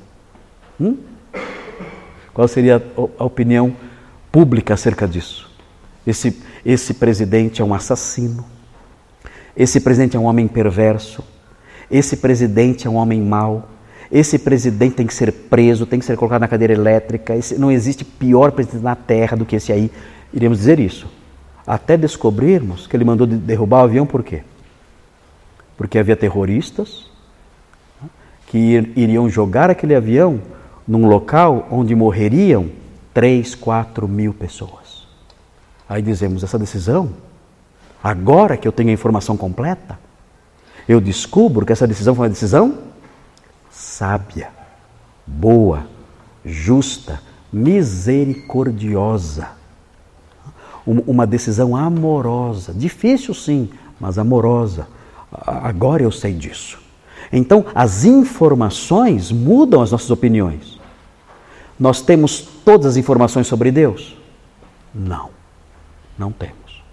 [0.79, 0.97] Hum?
[2.33, 2.83] Qual seria
[3.19, 3.75] a opinião
[4.31, 5.49] pública acerca disso?
[6.05, 8.43] Esse, esse presidente é um assassino.
[9.55, 11.23] Esse presidente é um homem perverso.
[11.89, 13.69] Esse presidente é um homem mau.
[14.11, 17.35] Esse presidente tem que ser preso, tem que ser colocado na cadeira elétrica.
[17.35, 19.91] Esse, não existe pior presidente na Terra do que esse aí.
[20.33, 21.07] Iremos dizer isso.
[21.65, 24.41] Até descobrirmos que ele mandou derrubar o avião por quê?
[25.77, 27.11] Porque havia terroristas
[28.47, 30.41] que iriam jogar aquele avião
[30.87, 32.69] num local onde morreriam
[33.13, 35.07] 3, 4 mil pessoas.
[35.87, 37.11] Aí dizemos: essa decisão,
[38.03, 39.99] agora que eu tenho a informação completa,
[40.87, 42.79] eu descubro que essa decisão foi uma decisão
[43.69, 44.49] sábia,
[45.25, 45.87] boa,
[46.45, 47.21] justa,
[47.51, 49.49] misericordiosa.
[50.85, 53.69] Uma decisão amorosa, difícil sim,
[53.99, 54.85] mas amorosa.
[55.31, 56.82] Agora eu sei disso.
[57.35, 60.79] Então, as informações mudam as nossas opiniões.
[61.79, 64.15] Nós temos todas as informações sobre Deus?
[64.93, 65.31] Não,
[66.15, 66.83] não temos.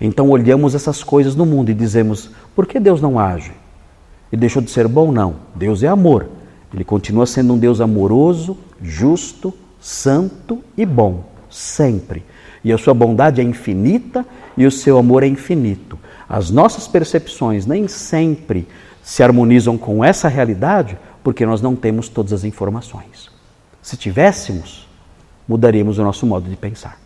[0.00, 3.52] Então, olhamos essas coisas no mundo e dizemos: por que Deus não age?
[4.32, 5.12] Ele deixou de ser bom?
[5.12, 5.36] Não.
[5.54, 6.26] Deus é amor.
[6.74, 12.24] Ele continua sendo um Deus amoroso, justo, santo e bom, sempre.
[12.64, 14.26] E a sua bondade é infinita
[14.56, 15.96] e o seu amor é infinito.
[16.28, 18.66] As nossas percepções nem sempre
[19.04, 23.30] se harmonizam com essa realidade porque nós não temos todas as informações.
[23.82, 24.88] Se tivéssemos,
[25.46, 26.98] mudaríamos o nosso modo de pensar.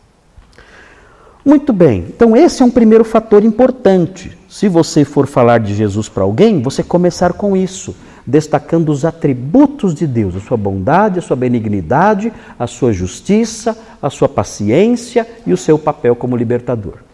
[1.44, 4.38] Muito bem, então esse é um primeiro fator importante.
[4.48, 7.94] Se você for falar de Jesus para alguém, você começar com isso
[8.24, 14.10] destacando os atributos de Deus, a sua bondade, a sua benignidade, a sua justiça, a
[14.10, 17.07] sua paciência e o seu papel como libertador.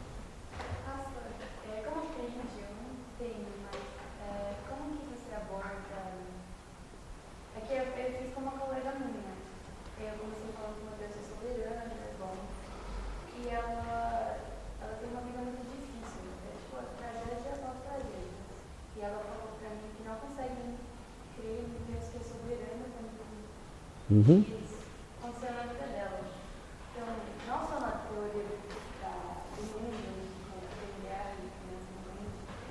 [24.15, 24.45] Uhum.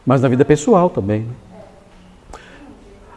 [0.05, 1.21] Mas na vida pessoal também.
[1.21, 1.33] Né?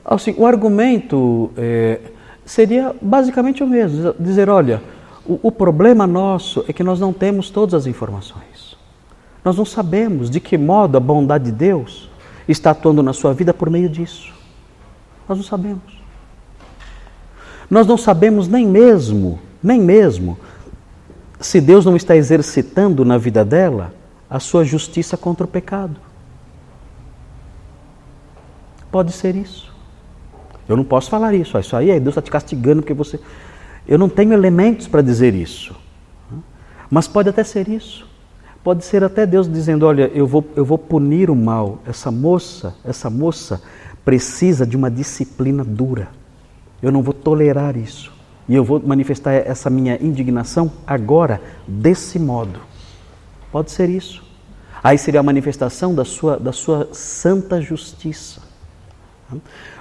[0.05, 2.01] Assim, o argumento é,
[2.45, 4.83] seria basicamente o mesmo: dizer, olha,
[5.25, 8.77] o, o problema nosso é que nós não temos todas as informações.
[9.45, 12.11] Nós não sabemos de que modo a bondade de Deus
[12.49, 14.35] está atuando na sua vida por meio disso.
[15.29, 15.96] Nós não sabemos.
[17.69, 20.39] Nós não sabemos nem mesmo, nem mesmo,
[21.41, 23.95] se Deus não está exercitando na vida dela
[24.29, 25.97] a sua justiça contra o pecado.
[28.91, 29.73] Pode ser isso.
[30.69, 31.59] Eu não posso falar isso.
[31.59, 33.21] Isso aí é Deus está te castigando porque você.
[33.87, 35.75] Eu não tenho elementos para dizer isso.
[36.91, 38.09] Mas pode até ser isso.
[38.65, 41.81] Pode ser até Deus dizendo: Olha, eu vou, eu vou punir o mal.
[41.87, 43.63] Essa moça, essa moça
[44.05, 46.09] precisa de uma disciplina dura.
[46.83, 48.13] Eu não vou tolerar isso.
[48.49, 52.61] E eu vou manifestar essa minha indignação agora, desse modo.
[53.51, 54.25] Pode ser isso.
[54.83, 58.41] Aí seria a manifestação da sua, da sua santa justiça.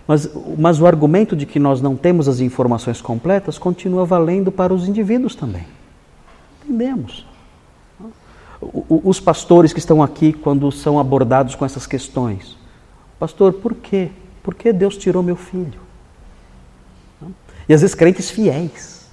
[0.07, 4.73] Mas, mas o argumento de que nós não temos as informações completas continua valendo para
[4.73, 5.65] os indivíduos também.
[6.63, 7.25] Entendemos.
[8.89, 12.57] Os pastores que estão aqui, quando são abordados com essas questões,
[13.19, 14.09] pastor, por quê?
[14.41, 15.84] Por que Deus tirou meu filho?
[17.67, 19.07] E às vezes crentes fiéis.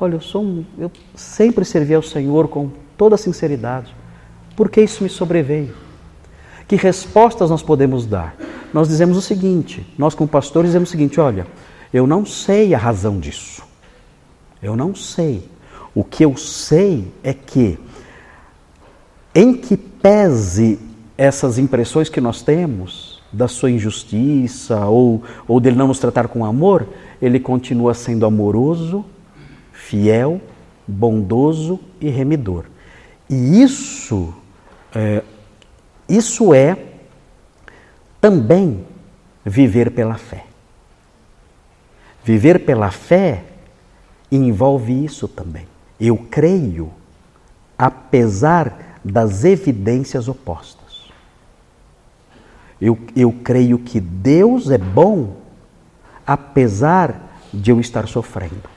[0.00, 3.94] Olha, eu sou um, eu sempre servi ao Senhor com toda sinceridade.
[4.54, 5.74] Por que isso me sobreveio?
[6.66, 8.36] Que respostas nós podemos dar?
[8.72, 11.46] Nós dizemos o seguinte: nós, como pastores, dizemos o seguinte: olha,
[11.92, 13.62] eu não sei a razão disso.
[14.62, 15.48] Eu não sei.
[15.94, 17.78] O que eu sei é que,
[19.34, 20.78] em que pese
[21.16, 26.44] essas impressões que nós temos da sua injustiça ou, ou dele não nos tratar com
[26.44, 26.88] amor,
[27.20, 29.04] ele continua sendo amoroso,
[29.72, 30.40] fiel,
[30.86, 32.64] bondoso e remidor.
[33.28, 34.34] E isso
[34.94, 35.22] é,
[36.08, 36.76] isso é
[38.20, 38.84] também
[39.44, 40.46] viver pela fé.
[42.24, 43.44] Viver pela fé
[44.30, 45.66] envolve isso também.
[46.00, 46.90] Eu creio,
[47.76, 50.77] apesar das evidências opostas.
[52.80, 55.36] Eu, eu creio que Deus é bom,
[56.26, 58.68] apesar de eu estar sofrendo.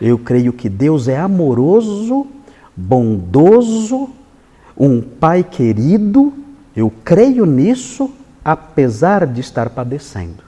[0.00, 2.26] Eu creio que Deus é amoroso,
[2.76, 4.10] bondoso,
[4.76, 6.32] um pai querido,
[6.74, 8.10] eu creio nisso,
[8.44, 10.42] apesar de estar padecendo.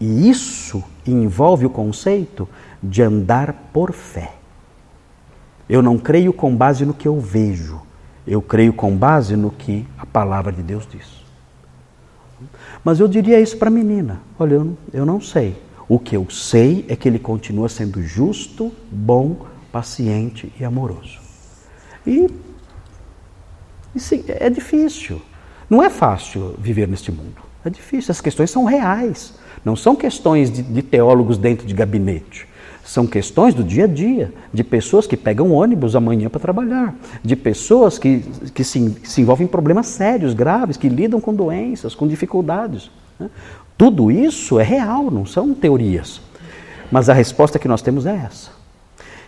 [0.00, 2.48] E isso envolve o conceito
[2.82, 4.34] de andar por fé.
[5.68, 7.80] Eu não creio com base no que eu vejo,
[8.26, 11.23] eu creio com base no que a palavra de Deus diz.
[12.84, 15.56] Mas eu diria isso para a menina: olha, eu não, eu não sei.
[15.88, 21.18] O que eu sei é que ele continua sendo justo, bom, paciente e amoroso.
[22.06, 22.28] E
[23.94, 25.20] isso é difícil.
[25.68, 27.42] Não é fácil viver neste mundo.
[27.64, 28.12] É difícil.
[28.12, 29.34] As questões são reais.
[29.64, 32.46] Não são questões de, de teólogos dentro de gabinete.
[32.84, 37.34] São questões do dia a dia, de pessoas que pegam ônibus amanhã para trabalhar, de
[37.34, 38.20] pessoas que,
[38.52, 42.90] que se, se, envolvem em problemas sérios, graves, que lidam com doenças, com dificuldades.
[43.18, 43.30] Né?
[43.78, 46.20] Tudo isso é real, não são teorias.
[46.92, 48.50] Mas a resposta que nós temos é essa.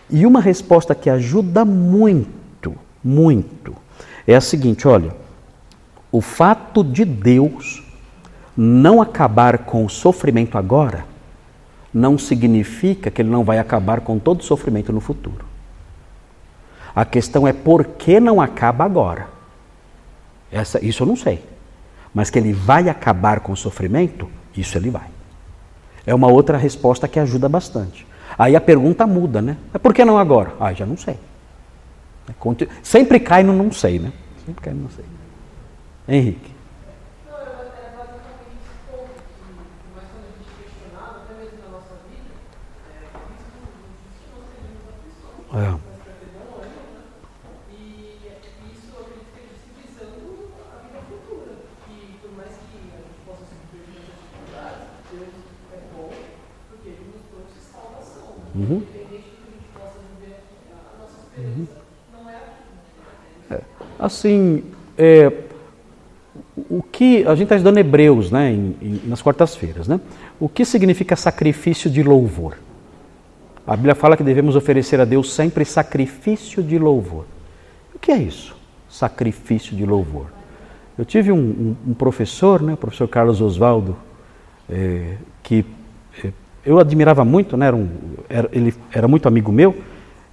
[0.07, 3.75] E uma resposta que ajuda muito, muito,
[4.27, 5.13] é a seguinte: olha,
[6.11, 7.83] o fato de Deus
[8.55, 11.16] não acabar com o sofrimento agora
[11.93, 15.45] não significa que ele não vai acabar com todo o sofrimento no futuro.
[16.95, 19.27] A questão é por que não acaba agora.
[20.51, 21.43] Essa, isso eu não sei.
[22.13, 25.07] Mas que ele vai acabar com o sofrimento, isso ele vai.
[26.05, 28.07] É uma outra resposta que ajuda bastante.
[28.37, 29.57] Aí a pergunta muda, né?
[29.71, 30.53] Mas por que não agora?
[30.59, 31.17] Ah, já não sei.
[32.81, 34.11] Sempre cai no não sei, né?
[34.45, 35.05] Sempre cai no não sei.
[36.07, 36.51] Henrique.
[45.53, 45.87] É.
[58.57, 58.83] Uhum.
[61.37, 61.67] Uhum.
[63.51, 63.61] É.
[64.07, 64.63] Assim,
[64.97, 65.31] é,
[66.69, 69.99] o que a gente está estudando Hebreus, né, em, em, nas quartas-feiras, né?
[70.39, 72.57] O que significa sacrifício de louvor?
[73.65, 77.25] A Bíblia fala que devemos oferecer a Deus sempre sacrifício de louvor.
[77.93, 78.55] O que é isso?
[78.89, 80.27] Sacrifício de louvor.
[80.97, 83.95] Eu tive um, um, um professor, né, o professor Carlos Oswaldo,
[84.69, 85.65] é, que
[86.23, 86.31] é,
[86.65, 87.89] eu admirava muito, né, era um,
[88.29, 89.75] era, ele era muito amigo meu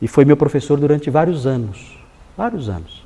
[0.01, 1.99] e foi meu professor durante vários anos,
[2.37, 3.04] vários anos.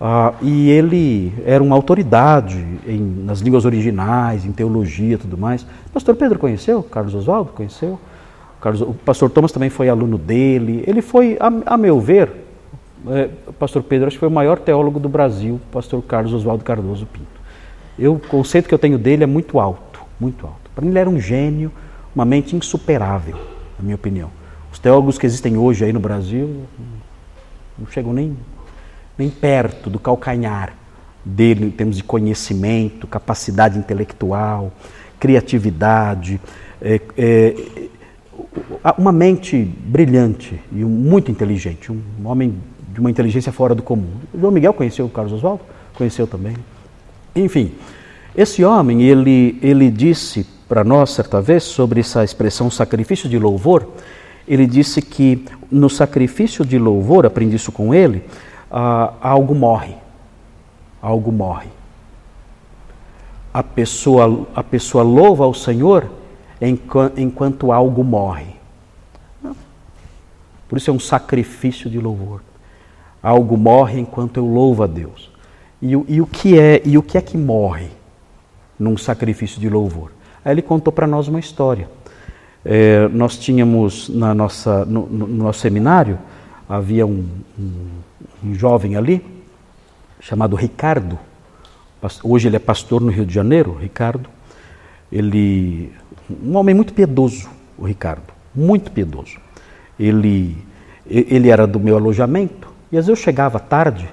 [0.00, 5.62] Ah, e ele era uma autoridade em, nas línguas originais, em teologia e tudo mais.
[5.62, 6.82] O pastor Pedro conheceu?
[6.82, 8.00] Carlos Oswaldo conheceu?
[8.62, 10.82] Carlos, o pastor Thomas também foi aluno dele.
[10.86, 12.32] Ele foi, a, a meu ver,
[13.08, 16.32] é, o pastor Pedro acho que foi o maior teólogo do Brasil, o pastor Carlos
[16.32, 17.40] Oswaldo Cardoso Pinto.
[17.98, 20.70] Eu, o conceito que eu tenho dele é muito alto, muito alto.
[20.74, 21.70] Para mim ele era um gênio,
[22.14, 23.36] uma mente insuperável,
[23.78, 24.30] na minha opinião.
[24.72, 26.62] Os teólogos que existem hoje aí no Brasil
[27.78, 28.36] não chegam nem
[29.20, 30.72] nem perto do calcanhar
[31.22, 34.72] dele em termos de conhecimento, capacidade intelectual,
[35.18, 36.40] criatividade,
[36.80, 37.54] é, é,
[38.96, 42.54] uma mente brilhante e muito inteligente, um homem
[42.88, 44.08] de uma inteligência fora do comum.
[44.34, 45.60] João Miguel conheceu o Carlos Oswaldo?
[45.94, 46.56] Conheceu também.
[47.36, 47.72] Enfim,
[48.34, 53.86] esse homem, ele, ele disse para nós certa vez sobre essa expressão sacrifício de louvor,
[54.48, 58.22] ele disse que no sacrifício de louvor, aprendi isso com ele,
[58.70, 59.94] ah, algo morre.
[61.02, 61.68] Algo morre.
[63.52, 66.08] A pessoa, a pessoa louva ao Senhor
[67.16, 68.60] enquanto algo morre.
[70.68, 72.42] Por isso é um sacrifício de louvor.
[73.20, 75.30] Algo morre enquanto eu louvo a Deus.
[75.82, 77.88] E, e, o que é e o que é que morre
[78.78, 80.12] num sacrifício de louvor?
[80.44, 81.88] Aí ele contou para nós uma história.
[82.64, 86.18] É, nós tínhamos na nossa, no, no, nosso seminário
[86.70, 87.26] havia um,
[87.58, 87.88] um,
[88.44, 89.24] um jovem ali
[90.20, 91.18] chamado Ricardo.
[92.22, 94.28] Hoje ele é pastor no Rio de Janeiro, Ricardo.
[95.10, 95.92] Ele
[96.42, 99.38] um homem muito piedoso, o Ricardo, muito piedoso.
[99.98, 100.56] Ele
[101.04, 104.08] ele era do meu alojamento e às vezes eu chegava tarde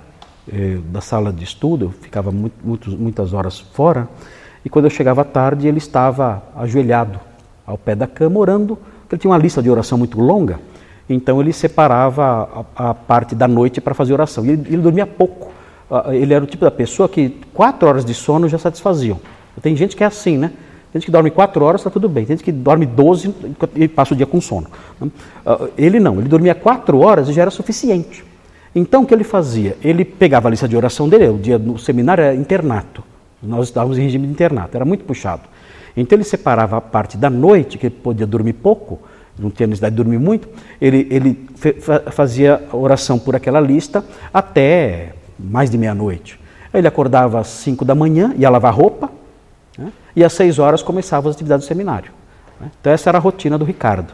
[0.51, 4.09] eh, da sala de estudo, eu ficava muito, muito, muitas horas fora
[4.65, 7.19] e quando eu chegava tarde ele estava ajoelhado
[7.67, 10.59] ao pé da cama orando, porque ele tinha uma lista de oração muito longa,
[11.09, 14.45] então ele separava a, a parte da noite para fazer oração.
[14.45, 15.51] E ele, ele, dormia pouco.
[16.11, 19.19] Ele era o tipo da pessoa que quatro horas de sono já satisfaziam.
[19.61, 20.51] Tem gente que é assim, né?
[20.91, 22.25] Tem gente que dorme quatro horas, está tudo bem.
[22.25, 23.33] Tem gente que dorme 12
[23.75, 24.67] e passa o dia com sono.
[25.45, 28.25] Ah, ele não, ele dormia quatro horas e já era suficiente.
[28.75, 29.77] Então o que ele fazia?
[29.81, 33.03] Ele pegava a lista de oração dele, o dia no seminário era internato.
[33.41, 35.43] Nós estávamos em regime de internato, era muito puxado.
[35.95, 38.99] Então ele separava a parte da noite, que ele podia dormir pouco,
[39.39, 40.47] não tinha necessidade de dormir muito,
[40.81, 41.47] ele, ele
[42.11, 46.39] fazia oração por aquela lista até mais de meia-noite.
[46.73, 49.09] Ele acordava às 5 da manhã, ia lavar roupa,
[49.77, 49.91] né?
[50.15, 52.11] e às 6 horas começavam as atividades do seminário.
[52.59, 52.71] Né?
[52.79, 54.13] Então essa era a rotina do Ricardo.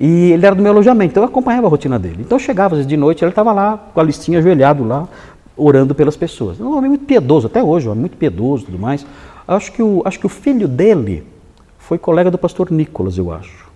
[0.00, 2.18] E ele era do meu alojamento, então eu acompanhava a rotina dele.
[2.20, 5.08] Então eu chegava às vezes de noite, ele estava lá com a listinha ajoelhado lá,
[5.56, 6.60] orando pelas pessoas.
[6.60, 9.04] Um homem muito piedoso, até hoje, um homem muito piedoso e tudo mais.
[9.46, 11.26] Acho que, o, acho que o filho dele
[11.78, 13.67] foi colega do pastor Nicolas, eu acho.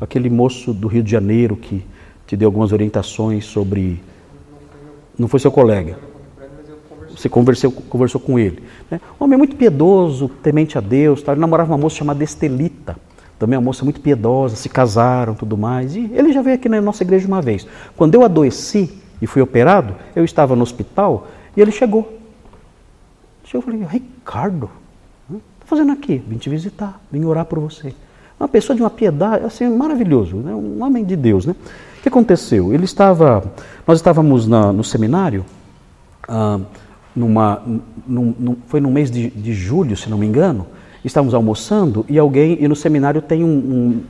[0.00, 1.84] Aquele moço do Rio de Janeiro que
[2.26, 4.02] te deu algumas orientações sobre.
[5.18, 5.98] Não foi seu colega.
[7.10, 8.62] Você conversou, conversou com ele.
[8.90, 9.00] Né?
[9.20, 11.26] Um homem muito piedoso, temente a Deus.
[11.26, 12.96] Ele namorava uma moça chamada Estelita.
[13.38, 15.96] Também uma moça muito piedosa, se casaram tudo mais.
[15.96, 17.66] E ele já veio aqui na nossa igreja uma vez.
[17.96, 22.18] Quando eu adoeci e fui operado, eu estava no hospital e ele chegou.
[23.44, 24.70] Chegou e falei, Ricardo,
[25.64, 26.22] fazendo aqui?
[26.26, 27.94] Vim te visitar, vim orar por você.
[28.38, 30.54] Uma pessoa de uma piedade, assim, maravilhoso, né?
[30.54, 31.44] um homem de Deus.
[31.44, 31.54] Né?
[31.98, 32.72] O que aconteceu?
[32.72, 33.42] Ele estava,
[33.86, 35.44] nós estávamos na, no seminário,
[36.28, 36.60] ah,
[37.16, 37.62] numa,
[38.06, 40.66] num, num, foi no mês de, de, julho, se não me engano,
[41.04, 43.48] estávamos almoçando e alguém, e no seminário tem um,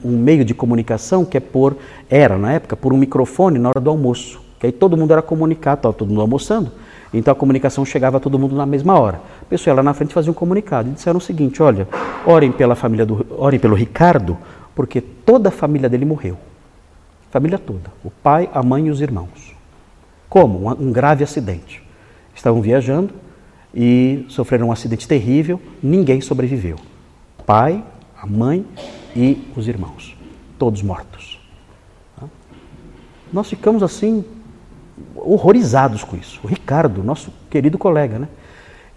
[0.04, 1.76] um, um meio de comunicação que é por,
[2.10, 5.22] era na época, por um microfone na hora do almoço, que aí todo mundo era
[5.22, 6.70] comunicado, estava todo mundo almoçando,
[7.12, 9.20] então a comunicação chegava a todo mundo na mesma hora.
[9.42, 11.88] A pessoa lá na frente fazia um comunicado e disseram o seguinte: olha,
[12.26, 14.36] orem pela família do, orem pelo Ricardo,
[14.74, 16.36] porque toda a família dele morreu.
[17.30, 17.90] Família toda.
[18.04, 19.54] O pai, a mãe e os irmãos.
[20.28, 20.68] Como?
[20.68, 21.82] Um, um grave acidente.
[22.34, 23.14] Estavam viajando
[23.74, 26.76] e sofreram um acidente terrível, ninguém sobreviveu.
[27.38, 27.82] O pai,
[28.16, 28.64] a mãe
[29.16, 30.16] e os irmãos.
[30.58, 31.38] Todos mortos.
[33.32, 34.24] Nós ficamos assim
[35.14, 36.40] horrorizados com isso.
[36.42, 38.28] O Ricardo, nosso querido colega, né?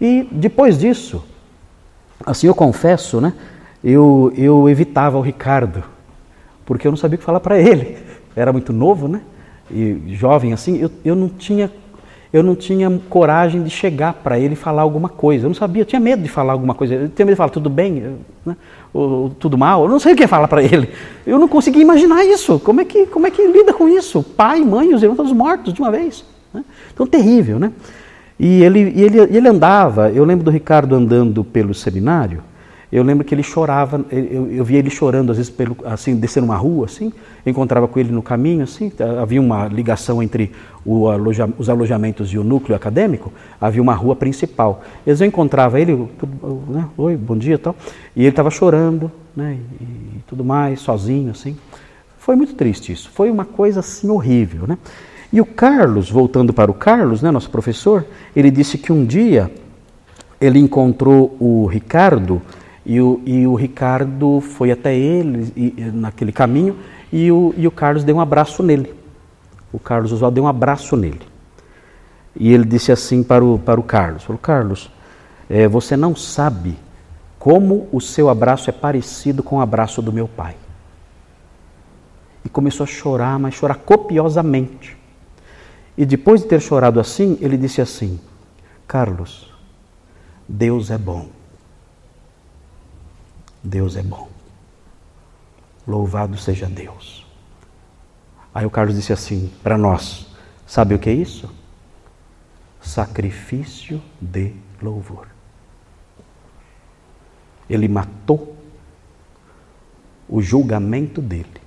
[0.00, 1.24] E depois disso,
[2.24, 3.32] assim eu confesso, né?
[3.82, 5.82] Eu, eu evitava o Ricardo,
[6.64, 7.98] porque eu não sabia o que falar para ele.
[8.34, 9.20] Era muito novo, né?
[9.70, 11.70] E jovem assim, eu, eu não tinha
[12.32, 15.44] eu não tinha coragem de chegar para ele e falar alguma coisa.
[15.44, 16.94] Eu não sabia, eu tinha medo de falar alguma coisa.
[16.94, 18.16] Eu tinha medo de falar tudo bem,
[18.46, 18.56] né?
[18.92, 19.84] ou, tudo mal.
[19.84, 20.88] Eu não sei o que falar para ele.
[21.26, 22.58] Eu não conseguia imaginar isso.
[22.60, 24.22] Como é que, como é que lida com isso?
[24.22, 26.24] Pai, mãe, os irmãos todos mortos de uma vez.
[26.54, 26.64] Né?
[26.92, 27.70] Então, terrível, né?
[28.40, 32.42] E ele, ele, ele andava, eu lembro do Ricardo andando pelo seminário,
[32.92, 36.44] eu lembro que ele chorava, eu, eu via ele chorando às vezes pelo, assim, descendo
[36.44, 37.10] uma rua, assim,
[37.46, 40.52] encontrava com ele no caminho, assim, havia uma ligação entre
[40.86, 44.82] aloja, os alojamentos e o núcleo acadêmico, havia uma rua principal.
[45.06, 47.74] Às eu encontrava ele, tudo, né, oi, bom dia, tal,
[48.14, 51.56] e ele estava chorando, né, e, e tudo mais, sozinho, assim.
[52.18, 54.76] Foi muito triste isso, foi uma coisa assim horrível, né.
[55.32, 58.04] E o Carlos, voltando para o Carlos, né, nosso professor,
[58.36, 59.50] ele disse que um dia
[60.38, 62.42] ele encontrou o Ricardo
[62.84, 66.76] e o, e o Ricardo foi até ele e, naquele caminho
[67.12, 68.94] e o, e o Carlos deu um abraço nele.
[69.72, 71.20] O Carlos Oswaldo deu um abraço nele.
[72.34, 74.90] E ele disse assim para o, para o Carlos: falou, Carlos,
[75.48, 76.76] é, você não sabe
[77.38, 80.56] como o seu abraço é parecido com o abraço do meu pai.
[82.44, 84.96] E começou a chorar, mas chorar copiosamente.
[85.96, 88.18] E depois de ter chorado assim, ele disse assim:
[88.88, 89.52] Carlos,
[90.48, 91.41] Deus é bom.
[93.62, 94.28] Deus é bom.
[95.86, 97.26] Louvado seja Deus.
[98.54, 100.26] Aí o Carlos disse assim para nós:
[100.66, 101.48] Sabe o que é isso?
[102.82, 104.52] sacrifício de
[104.82, 105.28] louvor.
[107.70, 108.56] Ele matou
[110.28, 111.62] o julgamento dele.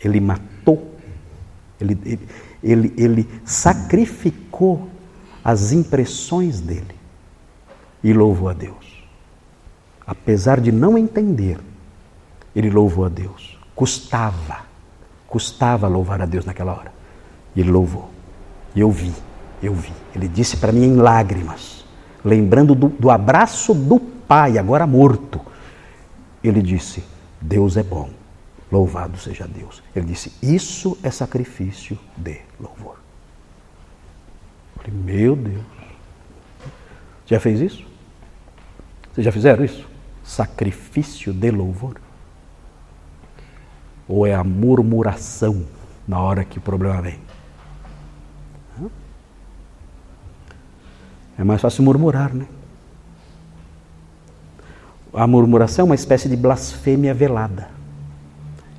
[0.00, 0.96] Ele matou,
[1.80, 2.28] ele, ele,
[2.62, 4.90] ele, ele sacrificou
[5.44, 6.94] as impressões dele
[8.02, 8.91] e louvou a Deus.
[10.06, 11.58] Apesar de não entender,
[12.54, 13.58] ele louvou a Deus.
[13.74, 14.60] Custava,
[15.26, 16.92] custava louvar a Deus naquela hora.
[17.54, 18.10] E ele louvou.
[18.74, 19.12] E eu vi,
[19.62, 19.92] eu vi.
[20.14, 21.84] Ele disse para mim em lágrimas,
[22.24, 25.40] lembrando do, do abraço do pai, agora morto.
[26.42, 27.04] Ele disse:
[27.40, 28.10] Deus é bom,
[28.70, 29.82] louvado seja Deus.
[29.94, 32.96] Ele disse: Isso é sacrifício de louvor.
[34.76, 35.62] Eu falei: Meu Deus.
[37.26, 37.86] Já fez isso?
[39.12, 39.91] Vocês já fizeram isso?
[40.24, 42.00] Sacrifício de louvor?
[44.08, 45.64] Ou é a murmuração
[46.06, 47.18] na hora que o problema vem?
[51.38, 52.46] É mais fácil murmurar, né?
[55.12, 57.68] A murmuração é uma espécie de blasfêmia velada.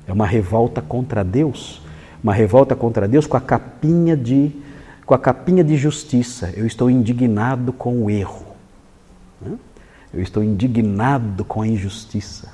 [0.06, 1.82] É uma revolta contra Deus,
[2.22, 4.52] uma revolta contra Deus com a capinha de
[5.04, 6.52] com a capinha de justiça.
[6.56, 8.46] Eu estou indignado com o erro.
[10.14, 12.52] Eu estou indignado com a injustiça.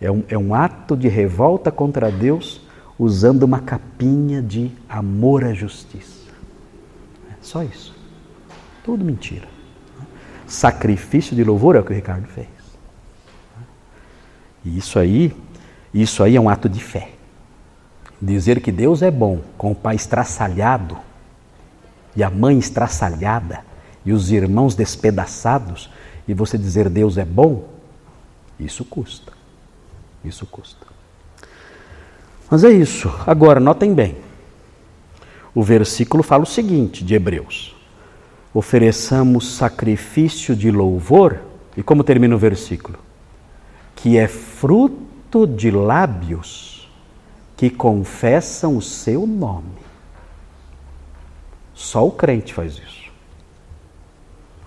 [0.00, 2.60] É um, é um ato de revolta contra Deus
[2.98, 6.30] usando uma capinha de amor à justiça.
[7.30, 7.94] É só isso.
[8.82, 9.46] Tudo mentira.
[10.48, 12.48] Sacrifício de louvor é o que o Ricardo fez.
[14.64, 15.34] E isso aí,
[15.92, 17.12] isso aí é um ato de fé.
[18.20, 20.98] Dizer que Deus é bom com o pai estraçalhado
[22.16, 23.60] e a mãe estraçalhada
[24.04, 25.90] e os irmãos despedaçados
[26.26, 27.68] e você dizer Deus é bom,
[28.58, 29.32] isso custa.
[30.24, 30.86] Isso custa.
[32.50, 33.12] Mas é isso.
[33.26, 34.16] Agora, notem bem.
[35.54, 37.76] O versículo fala o seguinte de Hebreus:
[38.52, 41.40] ofereçamos sacrifício de louvor,
[41.76, 42.98] e como termina o versículo?
[43.94, 46.90] Que é fruto de lábios
[47.56, 49.84] que confessam o seu nome.
[51.74, 53.03] Só o crente faz isso.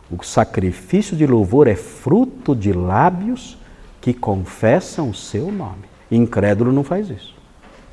[0.10, 3.58] O sacrifício de louvor é fruto de lábios
[4.00, 5.84] que confessam o seu nome.
[6.10, 7.36] Incrédulo não faz isso.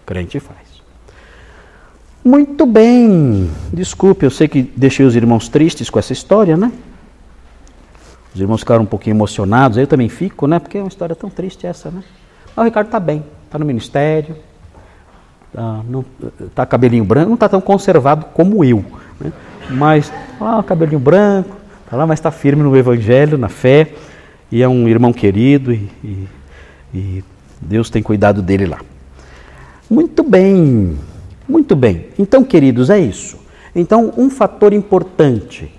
[0.07, 0.75] Crente faz.
[2.25, 3.51] Muito bem.
[3.73, 6.73] Desculpe, eu sei que deixei os irmãos tristes com essa história, né?
[8.35, 10.59] Os irmãos ficaram um pouquinho emocionados, eu também fico, né?
[10.59, 12.03] Porque é uma história tão triste essa, né?
[12.55, 14.37] Mas o Ricardo está bem, está no ministério,
[15.51, 15.85] está
[16.55, 18.85] tá cabelinho branco, não está tão conservado como eu,
[19.21, 19.33] né?
[19.71, 21.64] Mas, ah, cabelinho branco,
[21.95, 23.93] está lá, mas está firme no Evangelho, na fé,
[24.51, 26.29] e é um irmão querido, e, e,
[26.93, 27.25] e
[27.61, 28.81] Deus tem cuidado dele lá.
[29.89, 30.99] Muito bem.
[31.49, 32.07] Muito bem.
[32.19, 33.39] Então, queridos, é isso.
[33.75, 35.73] Então, um fator importante.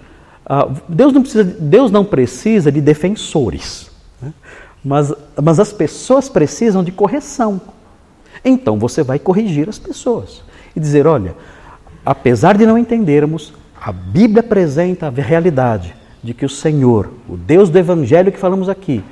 [0.45, 3.89] Uh, Deus, não precisa, Deus não precisa de defensores,
[4.22, 4.32] né?
[4.84, 5.11] mas,
[5.41, 7.59] mas as pessoas precisam de correção.
[8.43, 10.43] Então, você vai corrigir as pessoas
[10.76, 11.36] e dizer: olha,
[12.05, 15.95] apesar de não entendermos, a Bíblia apresenta a realidade
[16.26, 19.03] de que o Senhor, o Deus do Evangelho que falamos aqui,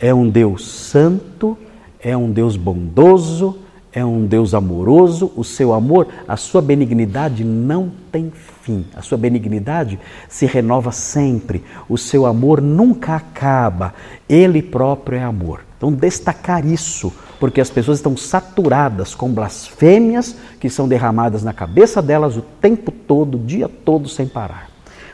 [0.00, 1.56] é um Deus santo,
[2.00, 3.58] é um Deus bondoso,
[3.92, 8.86] é um Deus amoroso, o seu amor, a sua benignidade não tem fim.
[8.96, 9.98] A sua benignidade
[10.28, 11.62] se renova sempre.
[11.88, 13.92] O seu amor nunca acaba.
[14.26, 15.60] Ele próprio é amor.
[15.76, 22.00] Então, destacar isso, porque as pessoas estão saturadas com blasfêmias que são derramadas na cabeça
[22.00, 24.71] delas o tempo todo, o dia todo, sem parar.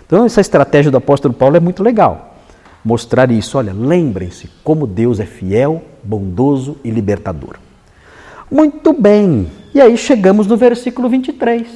[0.09, 2.35] Então, essa estratégia do apóstolo Paulo é muito legal.
[2.83, 3.59] Mostrar isso.
[3.59, 7.57] Olha, lembrem-se como Deus é fiel, bondoso e libertador.
[8.51, 9.49] Muito bem.
[9.75, 11.69] E aí chegamos no versículo 23.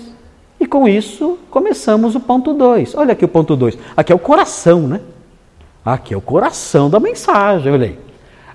[0.58, 2.94] E com isso começamos o ponto 2.
[2.94, 3.76] Olha aqui o ponto 2.
[3.94, 5.00] Aqui é o coração, né?
[5.84, 7.98] Aqui é o coração da mensagem, olha aí.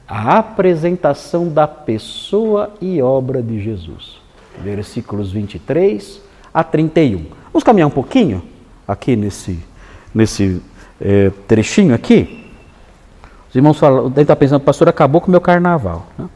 [0.08, 4.18] A apresentação da pessoa e obra de Jesus.
[4.60, 6.20] Versículos 23
[6.52, 7.26] a 31.
[7.54, 8.42] Vamos caminhar um pouquinho
[8.88, 9.60] aqui nesse,
[10.14, 10.62] nesse
[11.02, 12.46] é, trechinho aqui.
[13.50, 16.08] Os irmãos falam, deve estar pensando, pastor, acabou com o meu carnaval.
[16.18, 16.28] Né?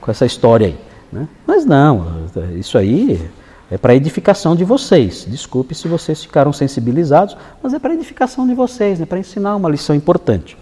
[0.00, 0.78] Com essa história aí.
[1.12, 1.28] Né?
[1.46, 2.26] Mas não,
[2.56, 3.30] isso aí
[3.70, 5.26] é para edificação de vocês.
[5.28, 9.06] Desculpe se vocês ficaram sensibilizados, mas é para edificação de vocês, né?
[9.06, 10.56] para ensinar uma lição importante.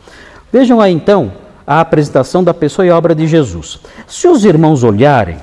[0.52, 1.32] Vejam aí então
[1.66, 3.80] a apresentação da pessoa e obra de Jesus.
[4.06, 5.38] Se os irmãos olharem,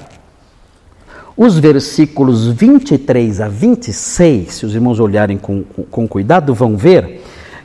[1.42, 7.22] os versículos 23 a 26, se os irmãos olharem com, com, cuidado, vão ver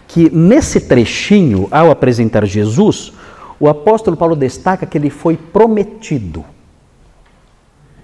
[0.06, 3.12] que nesse trechinho, ao apresentar Jesus,
[3.58, 6.44] o apóstolo Paulo destaca que ele foi prometido.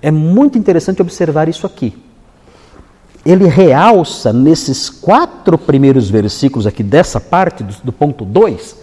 [0.02, 1.96] É muito interessante observar isso aqui.
[3.24, 8.76] ele realça nesses quatro primeiros versículos aqui dessa parte, do, do ponto 2,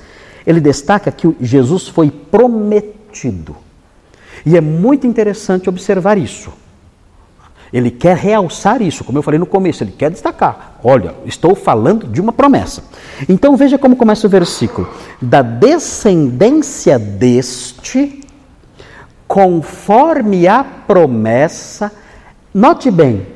[0.46, 3.58] ele destaca que Jesus foi prometido.
[4.46, 6.66] E é muito interessante observar isso.
[7.72, 10.78] Ele quer realçar isso, como eu falei no começo, ele quer destacar.
[10.84, 12.84] Olha, estou falando de uma promessa.
[13.28, 14.90] Então veja como começa o versículo:
[15.22, 18.22] da descendência deste,
[19.28, 21.92] conforme a promessa.
[22.54, 23.28] Note bem,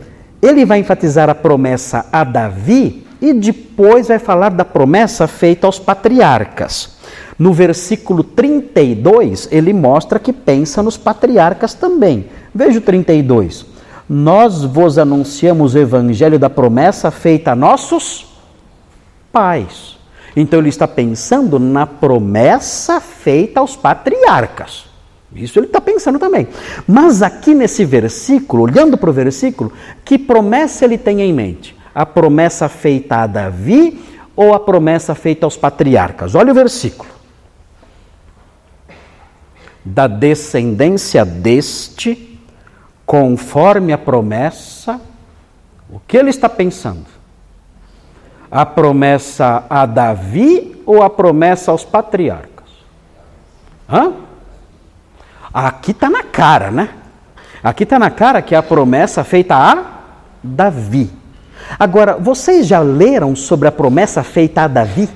[0.41, 5.77] ele vai enfatizar a promessa a Davi e depois vai falar da promessa feita aos
[5.77, 6.97] patriarcas.
[7.37, 12.27] No versículo 32, ele mostra que pensa nos patriarcas também.
[12.53, 13.70] Veja o 32.
[14.13, 18.25] Nós vos anunciamos o evangelho da promessa feita a nossos
[19.31, 19.97] pais.
[20.35, 24.83] Então ele está pensando na promessa feita aos patriarcas.
[25.33, 26.49] Isso ele está pensando também.
[26.85, 29.71] Mas aqui nesse versículo, olhando para o versículo,
[30.03, 31.73] que promessa ele tem em mente?
[31.95, 33.97] A promessa feita a Davi
[34.35, 36.35] ou a promessa feita aos patriarcas?
[36.35, 37.09] Olha o versículo.
[39.85, 42.30] Da descendência deste,
[43.05, 44.99] conforme a promessa,
[45.89, 47.05] o que ele está pensando?
[48.49, 52.69] A promessa a Davi ou a promessa aos patriarcas?
[53.89, 54.13] Hã?
[55.53, 56.89] Aqui está na cara, né?
[57.63, 59.83] Aqui está na cara que é a promessa feita a
[60.41, 61.11] Davi.
[61.77, 65.09] Agora, vocês já leram sobre a promessa feita a Davi?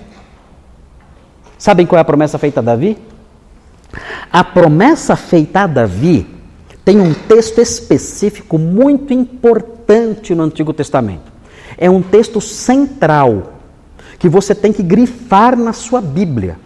[1.58, 2.98] Sabem qual é a promessa feita a Davi?
[4.32, 6.35] A promessa feita a Davi
[6.86, 11.34] tem um texto específico muito importante no Antigo Testamento.
[11.78, 13.54] É um texto central
[14.20, 16.58] que você tem que grifar na sua Bíblia.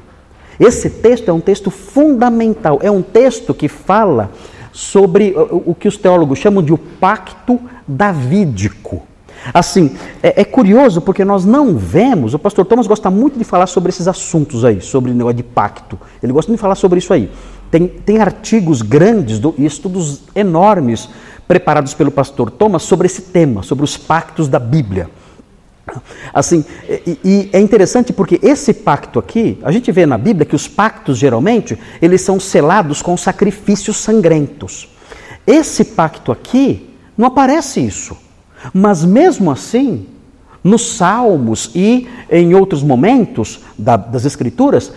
[0.60, 4.30] Esse texto é um texto fundamental, é um texto que fala
[4.74, 9.04] sobre o que os teólogos chamam de o pacto davídico.
[9.54, 13.68] Assim, é, é, curioso porque nós não vemos, o pastor Thomas gosta muito de falar
[13.68, 15.98] sobre esses assuntos aí, sobre o negócio de pacto.
[16.22, 17.32] Ele gosta de falar sobre isso aí.
[17.72, 21.10] Tem, tem artigos grandes do, e estudos enormes
[21.48, 25.10] preparados pelo pastor Thomas sobre esse tema, sobre os pactos da Bíblia.
[26.34, 30.56] Assim, e, e, é interessante porque esse pacto aqui, a gente vê na Bíblia que
[30.56, 34.90] os pactos geralmente eles são selados com sacrifícios sangrentos.
[35.46, 38.16] Esse pacto aqui não aparece isso,
[38.74, 40.06] mas mesmo assim,
[40.64, 44.94] nos Salmos e em outros momentos da, das Escrituras,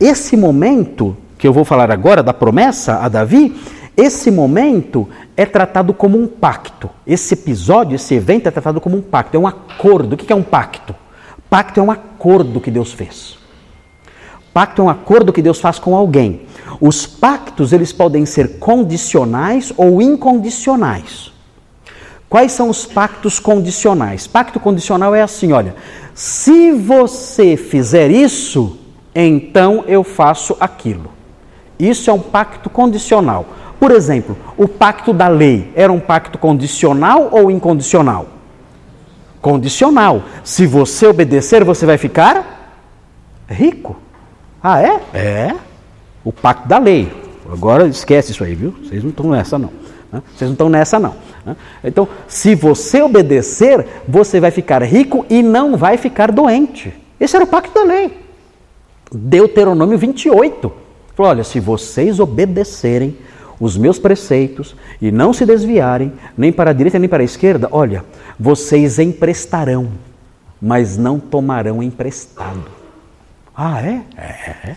[0.00, 3.60] esse momento que eu vou falar agora da promessa a Davi,
[3.96, 6.88] esse momento é tratado como um pacto.
[7.04, 10.12] Esse episódio, esse evento é tratado como um pacto, é um acordo.
[10.12, 10.94] O que é um pacto?
[11.50, 13.36] Pacto é um acordo que Deus fez.
[14.54, 16.42] Pacto é um acordo que Deus faz com alguém.
[16.80, 21.32] Os pactos, eles podem ser condicionais ou incondicionais.
[22.28, 24.28] Quais são os pactos condicionais?
[24.28, 25.74] Pacto condicional é assim, olha,
[26.14, 28.78] se você fizer isso,
[29.12, 31.10] então eu faço aquilo.
[31.78, 33.46] Isso é um pacto condicional.
[33.78, 38.28] Por exemplo, o pacto da lei era um pacto condicional ou incondicional?
[39.40, 40.22] Condicional.
[40.44, 42.78] Se você obedecer, você vai ficar
[43.48, 43.96] rico.
[44.62, 45.00] Ah, é?
[45.12, 45.54] É.
[46.24, 47.12] O pacto da lei.
[47.50, 48.72] Agora esquece isso aí, viu?
[48.84, 49.70] Vocês não estão nessa, não.
[50.12, 50.22] Né?
[50.28, 51.14] Vocês não estão nessa, não.
[51.44, 51.56] Né?
[51.82, 56.94] Então, se você obedecer, você vai ficar rico e não vai ficar doente.
[57.18, 58.16] Esse era o pacto da lei.
[59.10, 60.72] Deuteronômio 28.
[61.14, 63.16] Falou: olha, se vocês obedecerem,
[63.60, 67.68] os meus preceitos e não se desviarem nem para a direita nem para a esquerda,
[67.70, 68.04] olha,
[68.38, 69.88] vocês emprestarão,
[70.60, 72.64] mas não tomarão emprestado.
[73.54, 74.02] Ah, é?
[74.16, 74.76] É.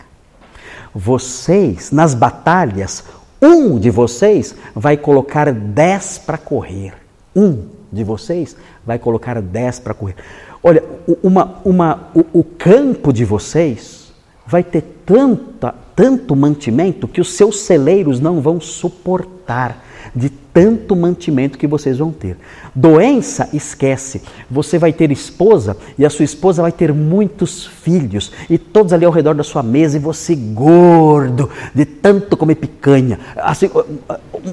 [0.93, 3.03] Vocês, nas batalhas,
[3.41, 6.93] um de vocês vai colocar dez para correr.
[7.35, 8.55] Um de vocês
[8.85, 10.15] vai colocar dez para correr.
[10.61, 10.83] Olha,
[11.23, 14.04] uma, uma, o, o campo de vocês
[14.47, 19.83] vai ter tanta tanto mantimento que os seus celeiros não vão suportar
[20.13, 22.37] de tanto mantimento que vocês vão ter.
[22.73, 24.21] Doença, esquece.
[24.49, 29.05] Você vai ter esposa e a sua esposa vai ter muitos filhos e todos ali
[29.05, 33.19] ao redor da sua mesa e você gordo de tanto comer picanha.
[33.35, 33.69] Assim,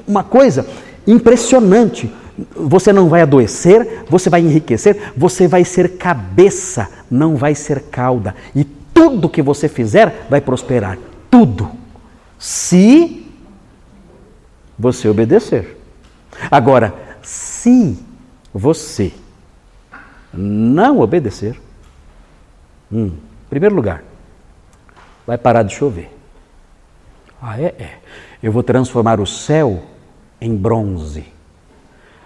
[0.07, 0.67] uma coisa
[1.07, 2.11] impressionante.
[2.57, 8.35] Você não vai adoecer, você vai enriquecer, você vai ser cabeça, não vai ser cauda.
[8.57, 10.99] E tudo que você fizer vai prosperar
[11.31, 11.71] tudo
[12.39, 13.27] se
[14.79, 15.79] você obedecer.
[16.51, 17.99] Agora, se
[18.53, 19.13] você
[20.33, 21.61] não obedecer,
[22.91, 24.03] hum, em primeiro lugar,
[25.27, 26.11] vai parar de chover.
[27.41, 27.67] Ah, é?
[27.79, 27.99] É.
[28.43, 29.83] Eu vou transformar o céu
[30.41, 31.27] em bronze.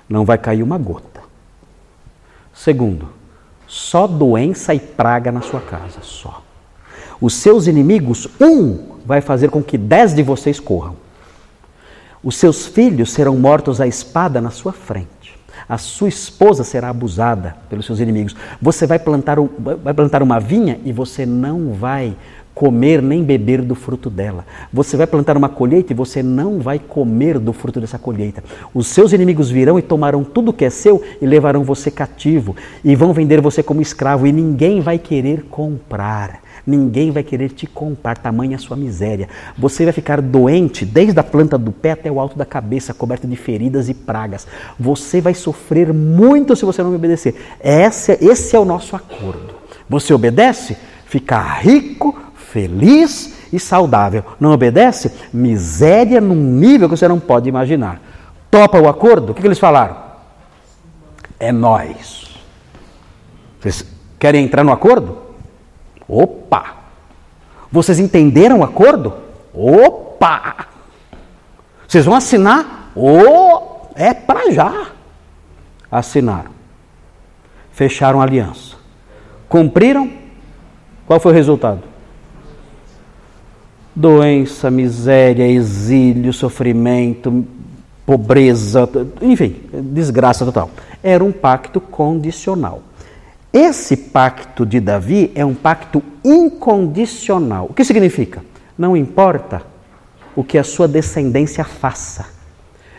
[0.08, 1.20] Não vai cair uma gota.
[2.54, 3.08] Segundo,
[3.66, 6.45] só doença e praga na sua casa, só.
[7.20, 10.96] Os seus inimigos, um vai fazer com que dez de vocês corram.
[12.22, 15.36] Os seus filhos serão mortos à espada na sua frente.
[15.68, 18.36] A sua esposa será abusada pelos seus inimigos.
[18.60, 19.38] Você vai plantar,
[19.82, 22.16] vai plantar uma vinha e você não vai
[22.54, 24.44] comer nem beber do fruto dela.
[24.72, 28.42] Você vai plantar uma colheita e você não vai comer do fruto dessa colheita.
[28.72, 32.96] Os seus inimigos virão e tomarão tudo que é seu e levarão você cativo e
[32.96, 36.40] vão vender você como escravo e ninguém vai querer comprar.
[36.66, 39.28] Ninguém vai querer te comprar, tamanha a sua miséria.
[39.56, 43.26] Você vai ficar doente desde a planta do pé até o alto da cabeça, coberto
[43.28, 44.48] de feridas e pragas.
[44.78, 47.36] Você vai sofrer muito se você não me obedecer.
[47.62, 49.54] Esse, esse é o nosso acordo.
[49.88, 54.24] Você obedece, fica rico, feliz e saudável.
[54.40, 55.12] Não obedece?
[55.32, 58.00] Miséria num nível que você não pode imaginar.
[58.50, 59.30] Topa o acordo?
[59.30, 59.96] O que, eles falaram?
[61.38, 62.26] É nós.
[63.60, 63.84] Vocês
[64.18, 65.25] querem entrar no acordo?
[66.08, 66.76] Opa!
[67.70, 69.14] Vocês entenderam o acordo?
[69.52, 70.66] Opa!
[71.86, 72.90] Vocês vão assinar?
[72.94, 74.88] Oh, é para já.
[75.90, 76.50] Assinaram.
[77.72, 78.76] Fecharam a aliança.
[79.48, 80.10] Cumpriram?
[81.06, 81.82] Qual foi o resultado?
[83.94, 87.46] Doença, miséria, exílio, sofrimento,
[88.04, 88.88] pobreza,
[89.22, 90.70] enfim, desgraça total.
[91.02, 92.82] Era um pacto condicional.
[93.52, 97.66] Esse pacto de Davi é um pacto incondicional.
[97.70, 98.44] O que significa?
[98.76, 99.62] Não importa
[100.34, 102.26] o que a sua descendência faça,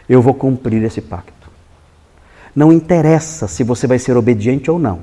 [0.10, 1.34] eu vou cumprir esse pacto.
[2.56, 5.02] Não interessa se você vai ser obediente ou não.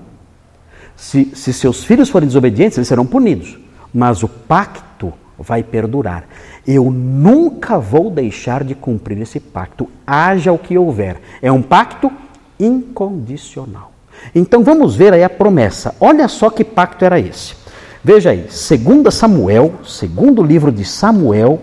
[0.97, 3.57] Se, se seus filhos forem desobedientes, eles serão punidos.
[3.93, 6.27] Mas o pacto vai perdurar.
[6.67, 11.21] Eu nunca vou deixar de cumprir esse pacto, haja o que houver.
[11.41, 12.11] É um pacto
[12.59, 13.94] incondicional.
[14.35, 15.95] Então vamos ver aí a promessa.
[16.01, 17.55] Olha só que pacto era esse.
[18.03, 21.63] Veja aí, segundo Samuel, segundo livro de Samuel,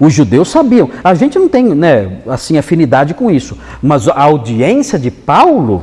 [0.00, 0.90] os judeus sabiam.
[1.04, 5.80] A gente não tem, né, assim afinidade com isso, mas a audiência de Paulo,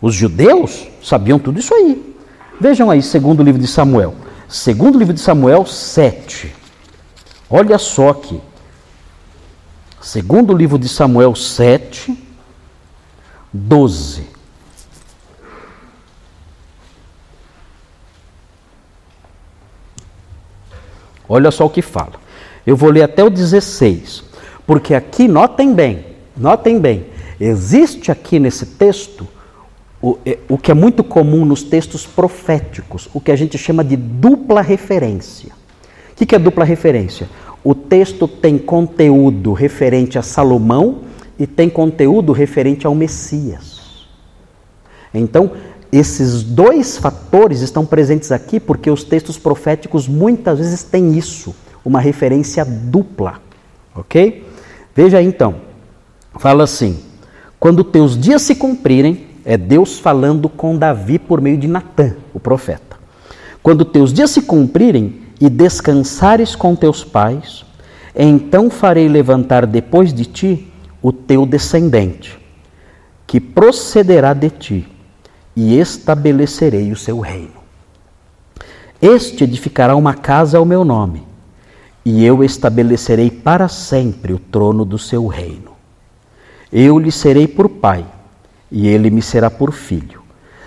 [0.00, 2.14] os judeus sabiam tudo isso aí.
[2.60, 4.14] Vejam aí, segundo livro de Samuel.
[4.48, 6.54] Segundo livro de Samuel 7.
[7.50, 8.40] Olha só aqui.
[10.00, 12.16] Segundo livro de Samuel 7,
[13.52, 14.37] 12.
[21.28, 22.14] Olha só o que fala.
[22.66, 24.24] Eu vou ler até o 16,
[24.66, 26.04] porque aqui, notem bem,
[26.36, 27.06] notem bem,
[27.40, 29.26] existe aqui nesse texto
[30.00, 33.84] o, é, o que é muito comum nos textos proféticos, o que a gente chama
[33.84, 35.52] de dupla referência.
[36.12, 37.28] O que, que é dupla referência?
[37.64, 41.02] O texto tem conteúdo referente a Salomão
[41.38, 44.06] e tem conteúdo referente ao Messias.
[45.12, 45.50] Então,
[45.90, 52.00] esses dois fatores estão presentes aqui porque os textos proféticos muitas vezes têm isso, uma
[52.00, 53.40] referência dupla.
[53.94, 54.46] Ok?
[54.94, 55.56] Veja então,
[56.38, 56.98] fala assim:
[57.58, 62.40] quando teus dias se cumprirem, é Deus falando com Davi por meio de Natã, o
[62.40, 62.96] profeta.
[63.62, 67.64] Quando teus dias se cumprirem e descansares com teus pais,
[68.14, 72.38] então farei levantar depois de ti o teu descendente,
[73.26, 74.97] que procederá de ti
[75.60, 77.58] e estabelecerei o seu reino.
[79.02, 81.24] Este edificará uma casa ao meu nome,
[82.04, 85.72] e eu estabelecerei para sempre o trono do seu reino.
[86.72, 88.06] Eu lhe serei por pai,
[88.70, 90.22] e ele me será por filho.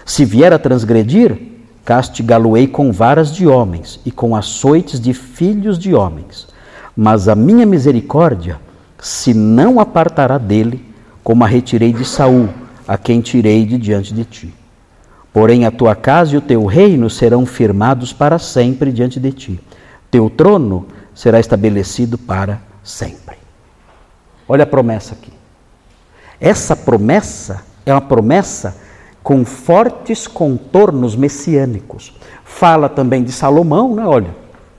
[0.06, 1.39] Se vier a transgredir,
[1.86, 6.50] castigá-lo-ei com varas de homens e com açoites de filhos de homens.
[6.98, 8.60] Mas a minha misericórdia
[9.00, 10.86] se não apartará dele,
[11.24, 12.50] como a retirei de Saul,
[12.86, 14.61] a quem tirei de diante de ti.
[15.34, 19.60] Porém, a tua casa e o teu reino serão firmados para sempre diante de ti.
[20.10, 23.38] Teu trono será estabelecido para sempre.
[24.48, 25.32] Olha a promessa aqui.
[26.40, 28.76] Essa promessa é uma promessa
[29.24, 32.14] com fortes contornos messiânicos.
[32.44, 34.06] Fala também de Salomão, né?
[34.06, 34.36] Olha,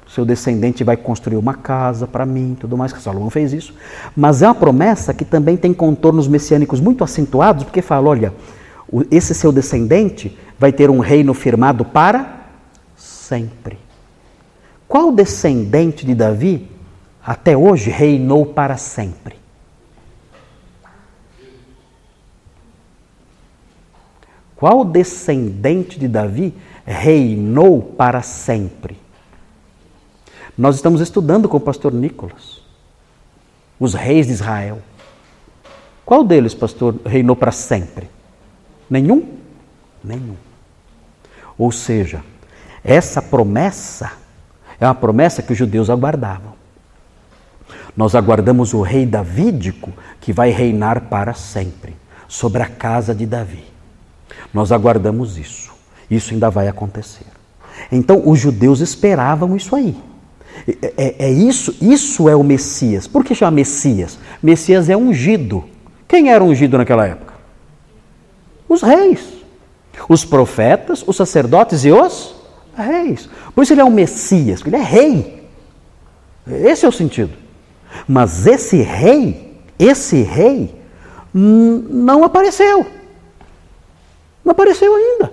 [0.06, 3.74] seu descendente vai construir uma casa para mim, tudo mais, que Salomão fez isso.
[4.14, 8.34] Mas é uma promessa que também tem contornos messiânicos muito acentuados, porque fala, olha,
[9.10, 12.46] esse seu descendente vai ter um reino firmado para
[12.96, 13.78] sempre.
[14.86, 16.68] Qual descendente de Davi
[17.24, 19.36] até hoje reinou para sempre?
[24.54, 28.96] Qual descendente de Davi reinou para sempre?
[30.56, 32.62] Nós estamos estudando com o pastor Nicolas
[33.82, 34.80] os reis de Israel.
[36.04, 38.08] Qual deles, pastor, reinou para sempre?
[38.88, 39.38] Nenhum?
[40.02, 40.36] Nenhum.
[41.56, 42.22] Ou seja,
[42.82, 44.12] essa promessa
[44.80, 46.52] é uma promessa que os judeus aguardavam.
[47.96, 51.94] Nós aguardamos o rei davídico que vai reinar para sempre
[52.26, 53.64] sobre a casa de Davi.
[54.52, 55.72] Nós aguardamos isso.
[56.10, 57.26] Isso ainda vai acontecer.
[57.90, 59.96] Então, os judeus esperavam isso aí.
[60.66, 63.06] É, é, é, isso, isso é o Messias.
[63.06, 64.18] Por que chama Messias?
[64.42, 65.64] Messias é ungido.
[66.06, 67.31] Quem era ungido naquela época?
[68.72, 69.20] Os reis,
[70.08, 72.34] os profetas, os sacerdotes e os
[72.74, 73.28] reis.
[73.54, 75.46] Por isso ele é o Messias, porque ele é rei.
[76.46, 77.36] Esse é o sentido.
[78.08, 80.74] Mas esse rei, esse rei,
[81.34, 82.86] não apareceu.
[84.42, 85.30] Não apareceu ainda.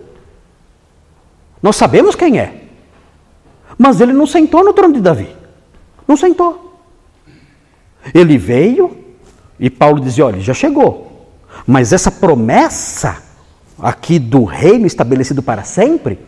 [1.64, 2.66] Nós sabemos quem é.
[3.78, 5.34] Mas ele não sentou no trono de Davi.
[6.06, 6.78] Não sentou.
[8.14, 8.98] Ele veio
[9.58, 11.32] e Paulo dizia: olha, já chegou.
[11.66, 13.29] Mas essa promessa
[13.82, 16.20] aqui do reino estabelecido para sempre,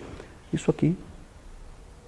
[0.54, 0.95] isso aqui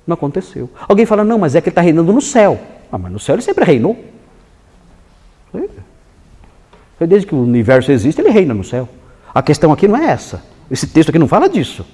[0.06, 0.70] não aconteceu.
[0.88, 2.60] Alguém fala: não, mas é que ele está reinando no céu.
[2.91, 3.98] Ah, mas no céu ele sempre reinou.
[7.00, 8.88] Desde que o universo existe, ele reina no céu.
[9.34, 10.44] A questão aqui não é essa.
[10.70, 11.86] Esse texto aqui não fala disso.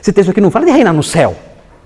[0.00, 1.36] Esse texto aqui não fala de reinar no céu.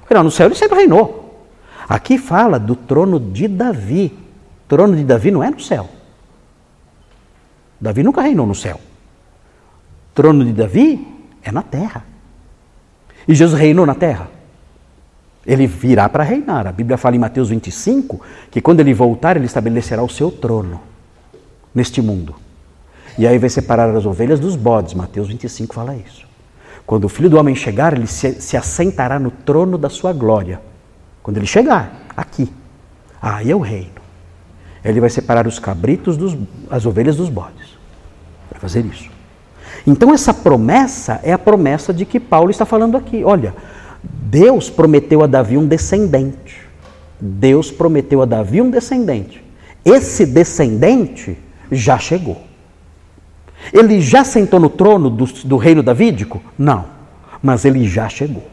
[0.09, 1.47] Reinar no céu ele sempre reinou.
[1.89, 4.13] Aqui fala do trono de Davi.
[4.65, 5.89] O trono de Davi não é no céu.
[7.81, 8.81] Davi nunca reinou no céu.
[10.15, 11.07] Trono de Davi
[11.43, 12.05] é na terra.
[13.27, 14.29] E Jesus reinou na terra.
[15.45, 16.67] Ele virá para reinar.
[16.67, 20.81] A Bíblia fala em Mateus 25 que quando ele voltar, ele estabelecerá o seu trono
[21.75, 22.35] neste mundo.
[23.19, 24.95] E aí vai separar as ovelhas dos bodes.
[24.95, 26.25] Mateus 25 fala isso.
[26.87, 30.61] Quando o filho do homem chegar, ele se, se assentará no trono da sua glória.
[31.23, 32.53] Quando ele chegar, aqui.
[33.21, 34.05] Aí é o reino.
[34.85, 36.37] Ele vai separar os cabritos dos
[36.71, 37.79] as ovelhas dos bodes.
[38.51, 39.14] Vai fazer isso.
[39.87, 43.23] Então essa promessa é a promessa de que Paulo está falando aqui.
[43.25, 43.55] Olha,
[44.03, 46.63] Deus prometeu a Davi um descendente.
[47.21, 49.45] Deus prometeu a Davi um descendente.
[49.85, 51.39] Esse descendente
[51.71, 52.41] já chegou.
[53.73, 56.43] Ele já sentou no trono do, do reino davídico?
[56.59, 56.87] Não,
[57.43, 58.47] mas ele já chegou.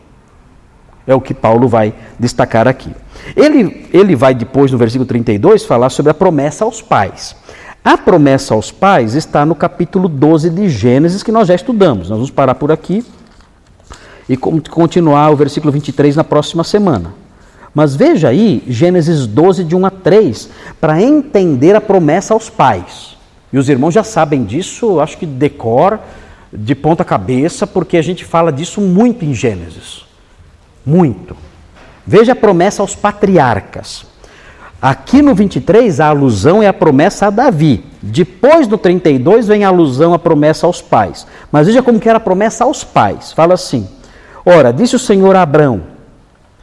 [1.05, 2.93] É o que Paulo vai destacar aqui.
[3.36, 7.36] Ele, ele vai depois, no versículo 32, falar sobre a promessa aos pais.
[7.84, 12.09] A promessa aos pais está no capítulo 12 de Gênesis, que nós já estudamos.
[12.09, 13.03] Nós vamos parar por aqui
[14.29, 17.13] e continuar o versículo 23 na próxima semana.
[17.73, 23.17] Mas veja aí Gênesis 12, de 1 a 3, para entender a promessa aos pais.
[23.51, 25.99] E os irmãos já sabem disso, acho que decor,
[26.53, 30.05] de ponta cabeça, porque a gente fala disso muito em Gênesis.
[30.86, 31.36] Muito.
[32.05, 34.05] Veja a promessa aos patriarcas.
[34.82, 37.86] Aqui no 23, a alusão é a promessa a Davi.
[38.01, 41.27] Depois do 32 vem a alusão à promessa aos pais.
[41.51, 43.32] Mas veja como que era a promessa aos pais.
[43.32, 43.88] Fala assim:
[44.43, 45.82] Ora, disse o Senhor a Abrão: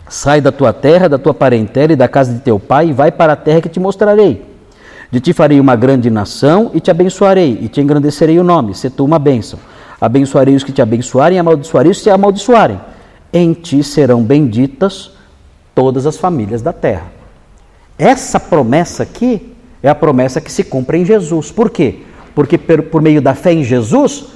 [0.08, 3.12] Sai da tua terra, da tua parentela e da casa de teu pai e vai
[3.12, 4.44] para a terra que te mostrarei.
[5.12, 8.90] De ti farei uma grande nação e te abençoarei, e te engrandecerei o nome, se
[8.90, 9.60] tu uma bênção.
[10.00, 12.80] Abençoarei os que te abençoarem e amaldiçoarei os que te amaldiçoarem.
[13.32, 15.12] Em ti serão benditas
[15.72, 17.17] todas as famílias da terra.
[17.98, 21.50] Essa promessa aqui é a promessa que se cumpre em Jesus.
[21.50, 22.02] Por quê?
[22.34, 24.26] Porque por meio da fé em Jesus,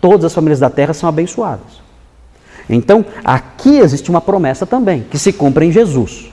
[0.00, 1.80] todas as famílias da terra são abençoadas.
[2.68, 6.30] Então, aqui existe uma promessa também, que se cumpre em Jesus.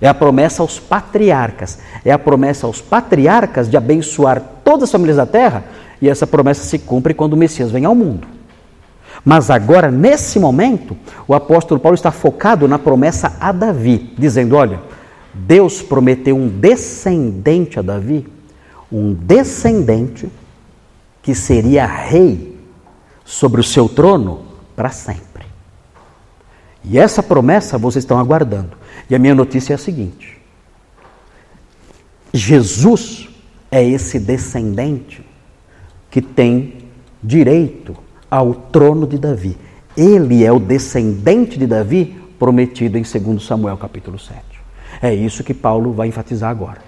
[0.00, 1.78] É a promessa aos patriarcas.
[2.04, 5.64] É a promessa aos patriarcas de abençoar todas as famílias da terra,
[6.00, 8.26] e essa promessa se cumpre quando o Messias vem ao mundo.
[9.22, 10.96] Mas agora, nesse momento,
[11.28, 14.80] o apóstolo Paulo está focado na promessa a Davi, dizendo: olha,
[15.32, 18.26] Deus prometeu um descendente a Davi,
[18.90, 20.28] um descendente
[21.22, 22.58] que seria rei
[23.24, 24.44] sobre o seu trono
[24.74, 25.44] para sempre.
[26.84, 28.76] E essa promessa vocês estão aguardando.
[29.08, 30.40] E a minha notícia é a seguinte:
[32.32, 33.28] Jesus
[33.70, 35.24] é esse descendente
[36.10, 36.78] que tem
[37.22, 37.96] direito
[38.30, 39.56] ao trono de Davi.
[39.96, 44.49] Ele é o descendente de Davi prometido em 2 Samuel capítulo 7.
[45.02, 46.78] É isso que Paulo vai enfatizar agora.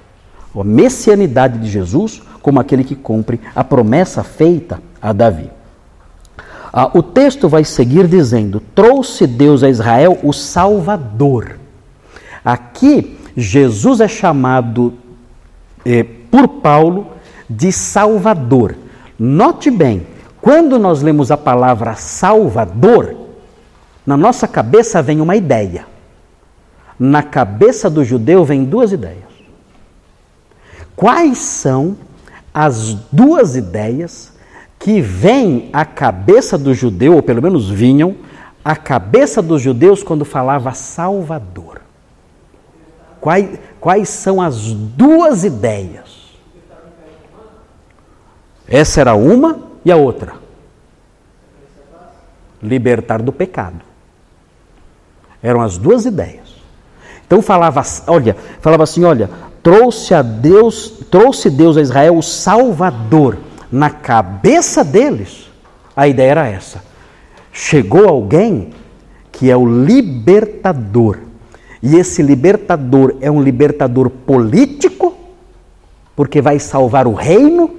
[0.55, 5.51] A messianidade de Jesus como aquele que cumpre a promessa feita a Davi.
[6.73, 11.59] Ah, o texto vai seguir dizendo: Trouxe Deus a Israel o Salvador.
[12.45, 14.95] Aqui, Jesus é chamado
[15.85, 17.09] eh, por Paulo
[17.49, 18.75] de Salvador.
[19.19, 20.07] Note bem,
[20.41, 23.15] quando nós lemos a palavra Salvador,
[24.05, 25.87] na nossa cabeça vem uma ideia.
[27.05, 29.25] Na cabeça do judeu vem duas ideias.
[30.95, 31.97] Quais são
[32.55, 34.33] as duas ideias
[34.79, 38.15] que vem a cabeça do judeu, ou pelo menos vinham,
[38.65, 41.81] a cabeça dos judeus quando falava Salvador.
[43.21, 46.37] Quais, quais são as duas ideias?
[48.69, 50.35] Essa era uma e a outra.
[52.63, 53.81] Libertar do pecado.
[55.43, 56.42] Eram as duas ideias.
[57.33, 59.31] Então falava, olha, falava assim, olha,
[59.63, 63.39] trouxe a Deus, trouxe Deus a Israel o Salvador.
[63.71, 65.51] Na cabeça deles,
[65.97, 66.85] a ideia era essa.
[67.51, 68.75] Chegou alguém
[69.33, 71.21] que é o libertador.
[71.83, 75.17] E esse libertador é um libertador político,
[76.15, 77.71] porque vai salvar o reino,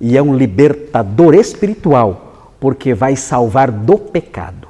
[0.00, 4.66] e é um libertador espiritual, porque vai salvar do pecado.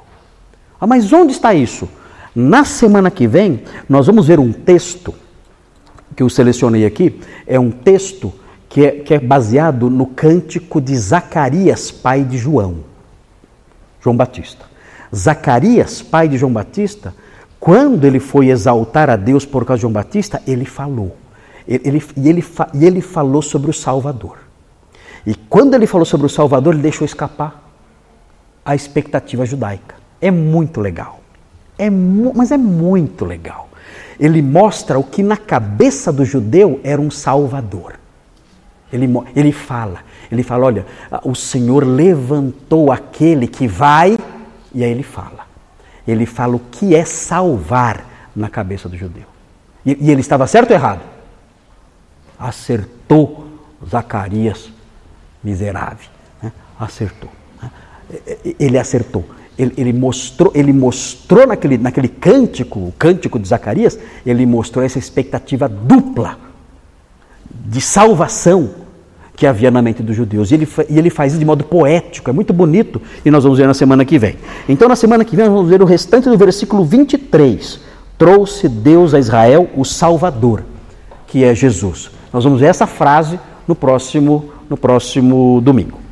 [0.79, 1.89] Ah, mas onde está isso?
[2.39, 5.11] Na semana que vem, nós vamos ver um texto
[6.15, 8.31] que eu selecionei aqui, é um texto
[8.69, 12.83] que é, que é baseado no cântico de Zacarias, pai de João,
[13.99, 14.65] João Batista.
[15.15, 17.15] Zacarias, pai de João Batista,
[17.59, 21.17] quando ele foi exaltar a Deus por causa de João Batista, ele falou.
[21.67, 22.45] Ele, e, ele,
[22.75, 24.37] e ele falou sobre o Salvador.
[25.25, 27.67] E quando ele falou sobre o Salvador, ele deixou escapar
[28.63, 29.95] a expectativa judaica.
[30.21, 31.21] É muito legal.
[31.77, 33.67] É, mas é muito legal
[34.19, 37.99] ele mostra o que na cabeça do judeu era um salvador.
[38.91, 39.99] Ele, ele fala,
[40.31, 40.85] ele fala, olha,
[41.23, 44.17] o Senhor levantou aquele que vai,
[44.73, 45.45] e aí ele fala.
[46.07, 48.05] Ele fala o que é salvar
[48.35, 49.25] na cabeça do judeu.
[49.85, 51.01] E, e ele estava certo ou errado?
[52.39, 53.45] Acertou
[53.87, 54.71] Zacarias,
[55.43, 56.09] miserável.
[56.41, 56.51] Né?
[56.79, 57.29] Acertou.
[57.61, 57.71] Né?
[58.57, 59.25] Ele acertou
[59.57, 64.99] ele, ele, mostrou, ele mostrou naquele, naquele cântico, o cântico de Zacarias, ele mostrou essa
[64.99, 66.37] expectativa dupla
[67.49, 68.69] de salvação
[69.35, 70.51] que havia na mente dos judeus.
[70.51, 73.57] E ele, e ele faz isso de modo poético, é muito bonito, e nós vamos
[73.57, 74.35] ver na semana que vem.
[74.69, 77.79] Então, na semana que vem, nós vamos ver o restante do versículo 23.
[78.17, 80.63] Trouxe Deus a Israel o Salvador,
[81.27, 82.09] que é Jesus.
[82.33, 86.06] Nós vamos ver essa frase no próximo, no próximo domingo.